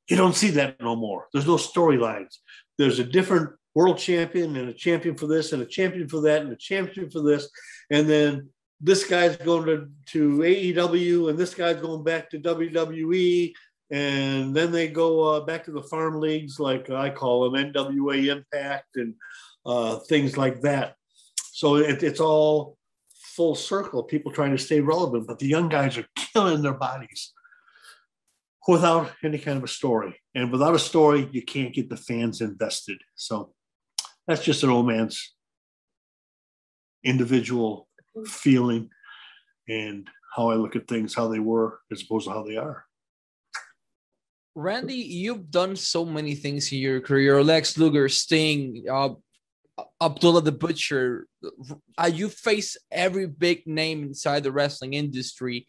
[0.09, 1.27] You don't see that no more.
[1.31, 2.37] There's no storylines.
[2.77, 6.41] There's a different world champion and a champion for this and a champion for that
[6.41, 7.49] and a champion for this.
[7.89, 8.49] And then
[8.81, 13.53] this guy's going to, to AEW and this guy's going back to WWE.
[13.91, 18.27] And then they go uh, back to the farm leagues, like I call them NWA
[18.27, 19.15] Impact and
[19.65, 20.95] uh, things like that.
[21.53, 22.77] So it, it's all
[23.13, 27.33] full circle, people trying to stay relevant, but the young guys are killing their bodies
[28.67, 30.15] without any kind of a story.
[30.33, 32.99] And without a story, you can't get the fans invested.
[33.15, 33.53] So
[34.27, 35.33] that's just an old man's
[37.03, 37.87] individual
[38.25, 38.89] feeling
[39.67, 42.85] and how I look at things, how they were as opposed to how they are.
[44.53, 47.41] Randy, you've done so many things in your career.
[47.41, 49.09] Lex Luger, Sting, uh,
[50.01, 51.27] Abdullah the Butcher.
[51.97, 55.67] Uh, you face every big name inside the wrestling industry.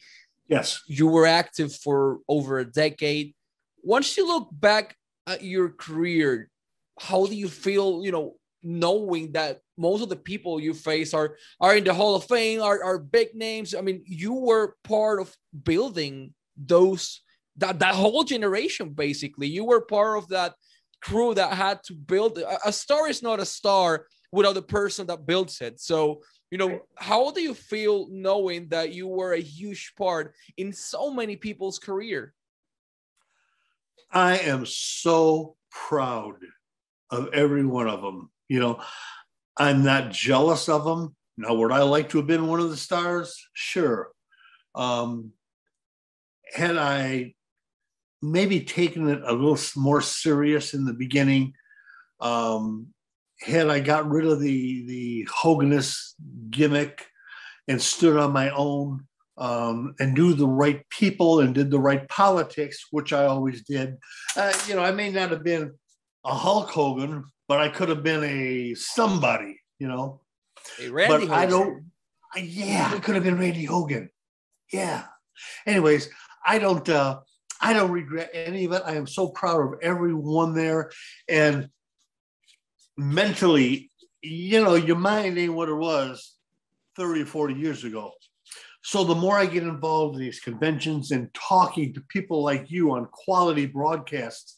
[0.48, 0.83] Yes.
[0.87, 3.35] You were active for over a decade.
[3.83, 6.50] Once you look back at your career,
[6.98, 11.37] how do you feel, you know, knowing that most of the people you face are
[11.61, 13.75] are in the Hall of Fame, are, are big names?
[13.75, 17.22] I mean, you were part of building those
[17.57, 19.48] that that whole generation basically.
[19.48, 20.55] You were part of that
[21.03, 25.07] crew that had to build a, a star is not a star without the person
[25.09, 25.81] that builds it.
[25.81, 26.22] So
[26.53, 31.11] you know how do you feel knowing that you were a huge part in so
[31.11, 32.35] many people's career
[34.13, 36.37] i am so proud
[37.10, 38.81] of every one of them you know
[39.57, 41.17] i'm not jealous of them.
[41.37, 43.29] Now would i like to have been one of the stars?
[43.55, 44.11] Sure.
[44.75, 45.33] Um
[46.55, 47.35] had i
[48.21, 51.55] maybe taken it a little more serious in the beginning
[52.21, 52.92] um
[53.40, 56.15] had I got rid of the the Hoganist
[56.50, 57.07] gimmick
[57.69, 62.09] and stood on my own um, and knew the right people and did the right
[62.09, 63.96] politics, which I always did,
[64.37, 65.73] uh, you know, I may not have been
[66.25, 70.23] a Hulk Hogan, but I could have been a somebody, you know.
[70.79, 71.35] Hey, Randy but Hogan.
[71.35, 71.85] I don't.
[72.35, 74.09] Yeah, I could have been Randy Hogan.
[74.73, 75.05] Yeah.
[75.67, 76.09] Anyways,
[76.46, 76.88] I don't.
[76.88, 77.21] Uh,
[77.61, 78.83] I don't regret any of it.
[78.87, 80.92] I am so proud of everyone there.
[81.29, 81.69] And
[82.96, 83.90] mentally,
[84.23, 86.37] you know, your mind ain't what it was
[86.96, 88.13] 30 or 40 years ago.
[88.83, 92.92] So the more I get involved in these conventions and talking to people like you
[92.92, 94.57] on quality broadcasts,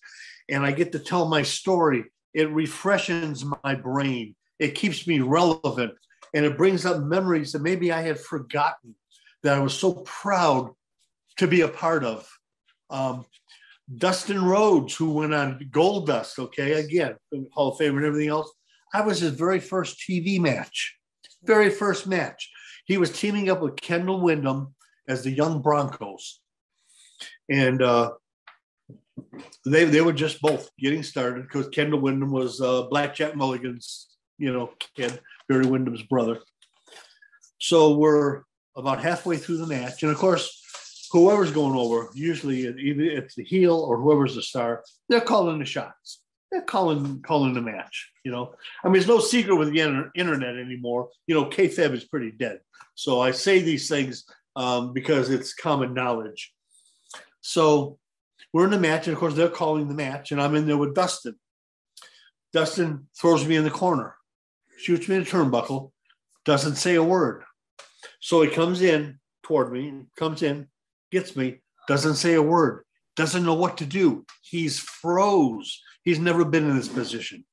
[0.48, 4.34] and I get to tell my story, it refreshes my brain.
[4.58, 5.94] It keeps me relevant
[6.34, 8.94] and it brings up memories that maybe I had forgotten
[9.42, 10.72] that I was so proud
[11.36, 12.28] to be a part of.
[12.90, 13.24] Um,
[13.96, 17.16] Dustin Rhodes, who went on Goldust, okay, again,
[17.52, 18.50] Hall of Fame and everything else.
[18.92, 20.96] I was his very first TV match,
[21.42, 22.50] very first match.
[22.86, 24.74] He was teaming up with Kendall Windham
[25.08, 26.40] as the Young Broncos.
[27.50, 28.12] And uh,
[29.64, 34.08] they, they were just both getting started because Kendall Windham was uh, Blackjack Mulligan's,
[34.38, 36.40] you know, kid, Barry Windham's brother.
[37.60, 38.42] So we're
[38.76, 40.02] about halfway through the match.
[40.02, 44.82] And of course, whoever's going over, usually either it's the heel or whoever's the star,
[45.08, 46.20] they're calling the shots.
[46.50, 48.10] They're calling calling the match.
[48.24, 48.54] You know,
[48.84, 51.08] I mean, it's no secret with the internet anymore.
[51.26, 52.60] You know, kayfabe is pretty dead.
[52.94, 54.24] So I say these things
[54.56, 56.52] um, because it's common knowledge.
[57.40, 57.98] So
[58.54, 60.78] we're in the match, and of course they're calling the match, and I'm in there
[60.78, 61.34] with Dustin.
[62.52, 64.14] Dustin throws me in the corner,
[64.78, 65.90] shoots me in the turnbuckle,
[66.44, 67.42] doesn't say a word.
[68.20, 70.68] So he comes in toward me, comes in,
[71.10, 72.84] gets me, doesn't say a word,
[73.16, 74.24] doesn't know what to do.
[74.42, 75.82] He's froze.
[76.04, 77.44] He's never been in this position.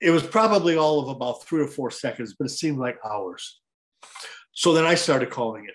[0.00, 3.60] It was probably all of about three or four seconds, but it seemed like hours.
[4.50, 5.74] So then I started calling it.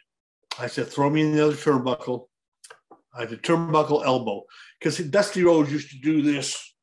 [0.60, 2.28] I said, throw me in the other turnbuckle.
[3.18, 4.44] I did turnbuckle elbow
[4.80, 6.76] because Dusty Rhodes used to do this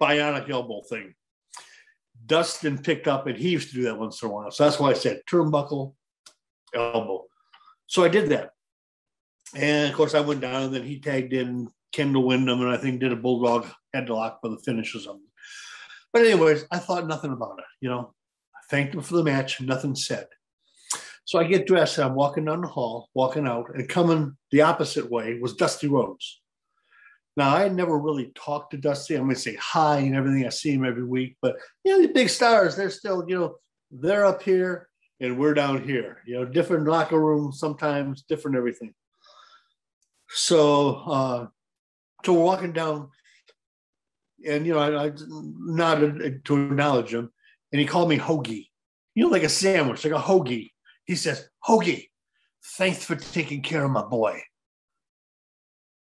[0.00, 1.14] bionic elbow thing.
[2.24, 4.50] Dustin picked up and he used to do that once in a while.
[4.50, 5.94] So that's why I said turnbuckle
[6.74, 7.24] elbow.
[7.86, 8.50] So I did that.
[9.54, 12.78] And of course, I went down and then he tagged in Kendall Windham and I
[12.78, 15.28] think did a bulldog headlock for the finish or something.
[16.12, 17.64] But, anyways, I thought nothing about it.
[17.80, 18.14] You know,
[18.54, 20.26] I thanked him for the match, nothing said.
[21.24, 24.62] So I get dressed and I'm walking down the hall, walking out, and coming the
[24.62, 26.40] opposite way was Dusty Rhodes.
[27.36, 29.14] Now, I never really talked to Dusty.
[29.14, 30.44] I'm going to say hi and everything.
[30.44, 33.56] I see him every week, but you know, the big stars, they're still, you know,
[33.90, 34.88] they're up here
[35.20, 38.92] and we're down here, you know, different locker rooms, sometimes different everything.
[40.28, 41.46] So, uh,
[42.24, 43.08] so we're walking down
[44.44, 47.30] and, you know, I, I nodded to acknowledge him
[47.70, 48.68] and he called me Hoagie,
[49.14, 50.71] you know, like a sandwich, like a hoagie.
[51.04, 52.08] He says, Hoagie,
[52.76, 54.40] thanks for taking care of my boy.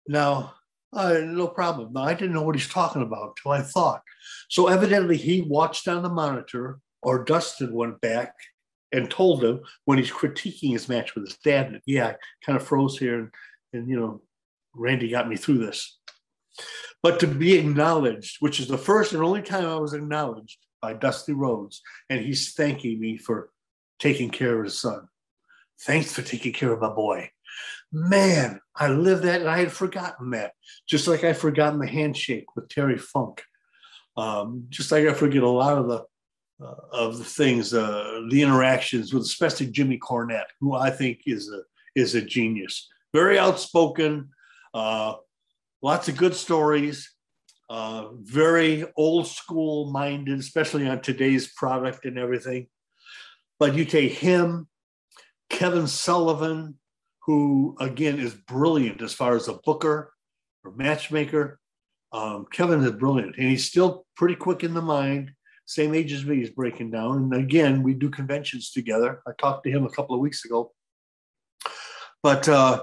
[0.07, 0.53] Now,
[0.93, 1.95] uh, no problem.
[1.95, 4.01] I didn't know what he's talking about until I thought.
[4.49, 8.33] So evidently he watched on the monitor, or Dustin went back
[8.91, 12.67] and told him when he's critiquing his match with his dad, yeah, I kind of
[12.67, 13.29] froze here and,
[13.73, 14.21] and, you know,
[14.73, 15.97] Randy got me through this.
[17.01, 20.93] But to be acknowledged, which is the first and only time I was acknowledged by
[20.93, 23.49] Dusty Rhodes, and he's thanking me for
[24.01, 25.07] taking care of his son.
[25.81, 27.29] Thanks for taking care of my boy.
[27.91, 30.53] Man, I lived that and I had forgotten that.
[30.87, 33.43] Just like I'd forgotten the handshake with Terry Funk.
[34.17, 36.03] Um, just like I forget a lot of the
[36.63, 41.49] uh, of the things, uh, the interactions with especially Jimmy Cornette, who I think is
[41.49, 41.61] a
[41.95, 42.87] is a genius.
[43.13, 44.29] Very outspoken,
[44.73, 45.15] uh,
[45.81, 47.13] lots of good stories,
[47.69, 52.67] uh, very old school minded, especially on today's product and everything.
[53.61, 54.67] But you take him,
[55.51, 56.79] Kevin Sullivan,
[57.27, 60.11] who again is brilliant as far as a booker
[60.63, 61.59] or matchmaker.
[62.11, 65.29] Um, Kevin is brilliant, and he's still pretty quick in the mind.
[65.67, 67.17] Same age as me, he's breaking down.
[67.17, 69.21] And again, we do conventions together.
[69.27, 70.71] I talked to him a couple of weeks ago.
[72.23, 72.81] But uh,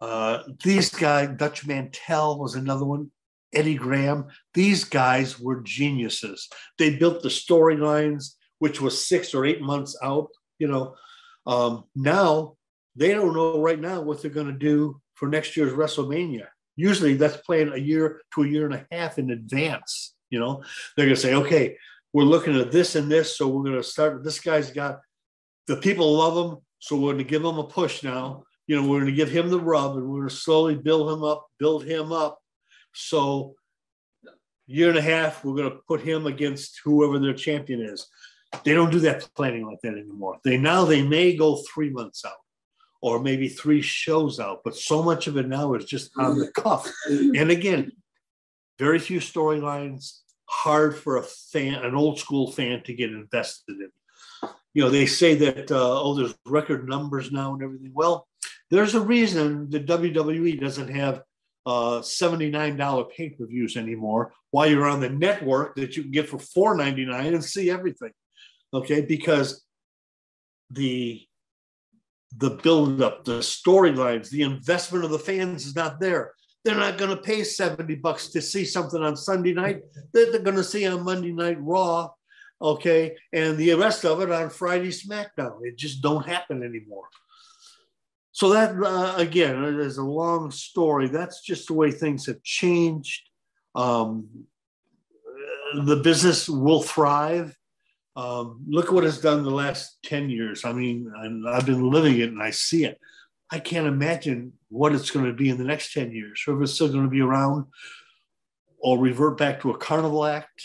[0.00, 3.10] uh, these guys, Dutch Mantell was another one.
[3.52, 4.28] Eddie Graham.
[4.54, 6.48] These guys were geniuses.
[6.78, 10.28] They built the storylines which was six or eight months out.
[10.58, 10.94] You know,
[11.46, 12.56] um, now
[12.96, 16.46] they don't know right now what they're going to do for next year's WrestleMania.
[16.76, 20.14] Usually that's planned a year to a year and a half in advance.
[20.30, 20.62] You know,
[20.96, 21.76] they're going to say, okay,
[22.12, 24.24] we're looking at this and this, so we're going to start.
[24.24, 25.00] This guy's got
[25.66, 28.44] the people love him, so we're going to give him a push now.
[28.66, 31.12] You know, we're going to give him the rub, and we're going to slowly build
[31.12, 32.38] him up, build him up.
[32.94, 33.54] So,
[34.66, 38.06] year and a half, we're going to put him against whoever their champion is.
[38.64, 40.38] They don't do that planning like that anymore.
[40.44, 42.32] They now they may go three months out
[43.00, 46.50] or maybe three shows out, but so much of it now is just on the
[46.52, 46.90] cuff.
[47.06, 47.92] And again,
[48.78, 53.90] very few storylines, hard for a fan, an old school fan to get invested in.
[54.72, 57.92] You know, they say that uh, oh, there's record numbers now and everything.
[57.94, 58.26] Well,
[58.70, 61.22] there's a reason the WWE doesn't have
[61.66, 67.34] uh, $79 pay-per-views anymore while you're on the network that you can get for $4.99
[67.34, 68.12] and see everything.
[68.74, 69.64] Okay, because
[70.70, 71.22] the
[72.36, 76.32] the build-up, the storylines, the investment of the fans is not there.
[76.64, 80.42] They're not going to pay 70 bucks to see something on Sunday night that they're
[80.42, 82.10] going to see on Monday Night Raw,
[82.60, 85.60] okay, and the rest of it on Friday SmackDown.
[85.62, 87.06] It just don't happen anymore.
[88.32, 91.06] So that uh, again is a long story.
[91.06, 93.28] That's just the way things have changed.
[93.76, 94.46] Um,
[95.84, 97.56] the business will thrive.
[98.16, 100.64] Um, look what it's done the last 10 years.
[100.64, 101.12] I mean,
[101.48, 102.98] I've been living it and I see it.
[103.50, 106.62] I can't imagine what it's going to be in the next 10 years, or if
[106.62, 107.66] it's still going to be around
[108.78, 110.62] or revert back to a carnival act,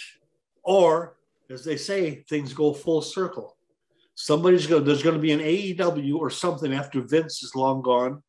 [0.64, 1.16] or
[1.50, 3.58] as they say, things go full circle.
[4.16, 4.84] Somebody's going.
[4.84, 8.22] There's going to be an AEW or something after Vince is long gone,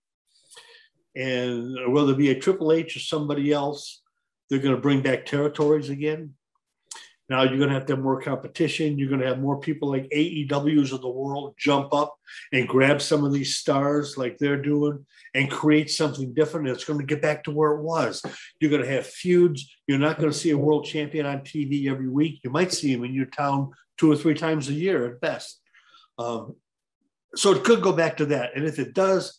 [1.17, 4.01] and whether it be a Triple H or somebody else,
[4.49, 6.35] they're going to bring back territories again.
[7.31, 8.99] Now you're going to have to have more competition.
[8.99, 12.17] You're going to have more people like AEWs of the world jump up
[12.53, 16.67] and grab some of these stars like they're doing and create something different.
[16.67, 18.21] It's going to get back to where it was.
[18.59, 19.73] You're going to have feuds.
[19.87, 22.41] You're not going to see a world champion on TV every week.
[22.43, 25.61] You might see him in your town two or three times a year at best.
[26.19, 26.57] Um,
[27.37, 28.57] so it could go back to that.
[28.57, 29.39] And if it does,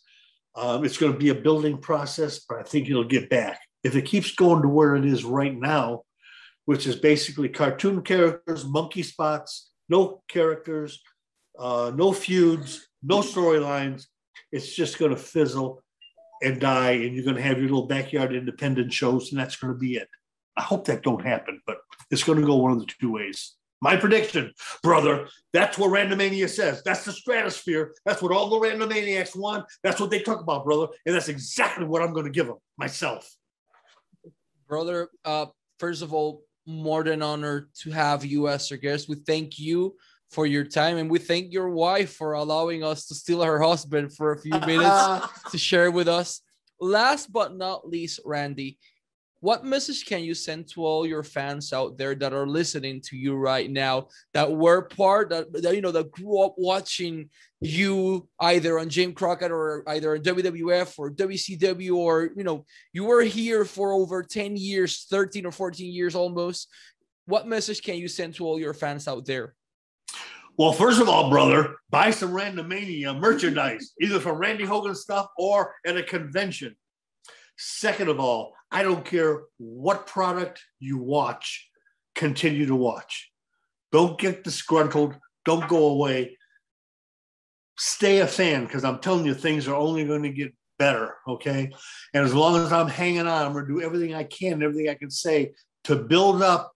[0.55, 3.59] um, it's going to be a building process, but I think it'll get back.
[3.83, 6.03] If it keeps going to where it is right now,
[6.65, 11.01] which is basically cartoon characters, monkey spots, no characters,
[11.59, 14.05] uh, no feuds, no storylines.
[14.51, 15.83] It's just going to fizzle
[16.41, 19.73] and die, and you're going to have your little backyard independent shows, and that's going
[19.73, 20.07] to be it.
[20.57, 21.77] I hope that don't happen, but
[22.09, 23.55] it's going to go one of the two ways.
[23.83, 24.53] My prediction,
[24.83, 26.83] brother, that's what Randomania says.
[26.83, 27.95] That's the stratosphere.
[28.05, 29.65] That's what all the Randomaniacs want.
[29.83, 30.87] That's what they talk about, brother.
[31.05, 33.27] And that's exactly what I'm going to give them myself.
[34.67, 35.47] Brother, uh,
[35.79, 39.09] first of all, more than honored to have you as our guest.
[39.09, 39.95] We thank you
[40.29, 44.15] for your time and we thank your wife for allowing us to steal her husband
[44.15, 46.41] for a few minutes to share with us.
[46.79, 48.79] Last but not least, Randy,
[49.41, 53.17] what message can you send to all your fans out there that are listening to
[53.17, 57.29] you right now that were part that, that you know that grew up watching
[57.59, 63.03] you either on Jim Crockett or either on WWF or WCW or you know you
[63.03, 66.69] were here for over 10 years 13 or 14 years almost
[67.25, 69.55] what message can you send to all your fans out there
[70.57, 75.73] well, first of all, brother, buy some Randomania merchandise, either from Randy Hogan stuff or
[75.87, 76.75] at a convention.
[77.63, 81.69] Second of all, I don't care what product you watch,
[82.15, 83.31] continue to watch.
[83.91, 85.15] Don't get disgruntled.
[85.45, 86.39] Don't go away.
[87.77, 91.17] Stay a fan because I'm telling you, things are only going to get better.
[91.27, 91.69] Okay.
[92.15, 94.89] And as long as I'm hanging on, I'm going to do everything I can, everything
[94.89, 95.51] I can say
[95.83, 96.71] to build up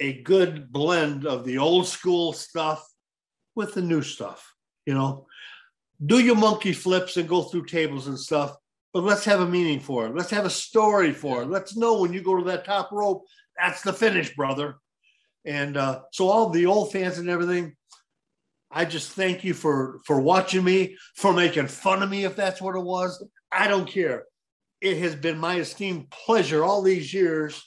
[0.00, 2.82] a good blend of the old school stuff
[3.54, 4.54] with the new stuff.
[4.86, 5.26] You know,
[6.06, 8.56] do your monkey flips and go through tables and stuff
[8.96, 10.14] but let's have a meaning for it.
[10.14, 11.50] Let's have a story for it.
[11.50, 13.26] Let's know when you go to that top rope,
[13.60, 14.76] that's the finish, brother.
[15.44, 17.76] And uh, so all the old fans and everything,
[18.70, 22.62] I just thank you for for watching me, for making fun of me if that's
[22.62, 23.22] what it was.
[23.52, 24.24] I don't care.
[24.80, 27.62] It has been my esteemed pleasure all these years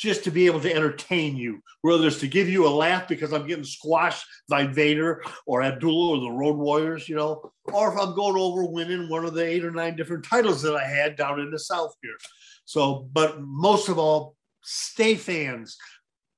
[0.00, 3.34] just to be able to entertain you, whether it's to give you a laugh because
[3.34, 8.00] I'm getting squashed by Vader or Abdullah or the Road Warriors, you know, or if
[8.00, 11.16] I'm going over winning one of the eight or nine different titles that I had
[11.16, 12.16] down in the South here.
[12.64, 15.76] So, but most of all, stay fans,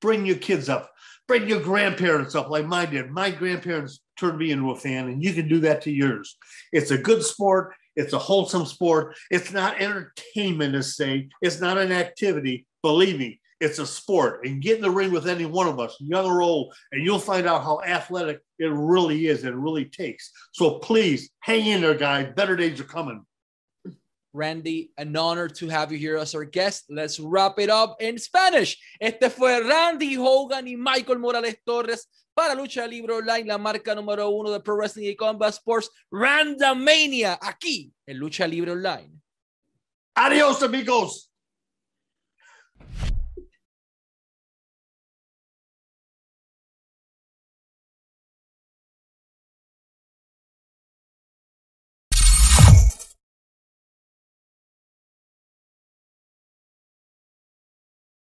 [0.01, 0.91] bring your kids up,
[1.29, 3.11] bring your grandparents up like mine did.
[3.11, 6.35] My grandparents turned me into a fan, and you can do that to yours.
[6.73, 7.73] It's a good sport.
[7.95, 9.15] It's a wholesome sport.
[9.31, 11.29] It's not entertainment, to say.
[11.41, 12.65] It's not an activity.
[12.81, 14.45] Believe me, it's a sport.
[14.45, 17.19] And get in the ring with any one of us, young or old, and you'll
[17.19, 20.31] find out how athletic it really is and really takes.
[20.51, 22.33] So please hang in there, guys.
[22.35, 23.25] Better days are coming.
[24.33, 26.85] Randy, an honor to have you here as our guest.
[26.89, 28.77] Let's wrap it up in Spanish.
[28.99, 34.29] Este fue Randy Hogan y Michael Morales Torres para Lucha Libre Online, la marca número
[34.29, 39.11] uno de Pro Wrestling y Combat Sports, Randomania, aquí en Lucha Libre Online.
[40.15, 41.32] Adiós, amigos.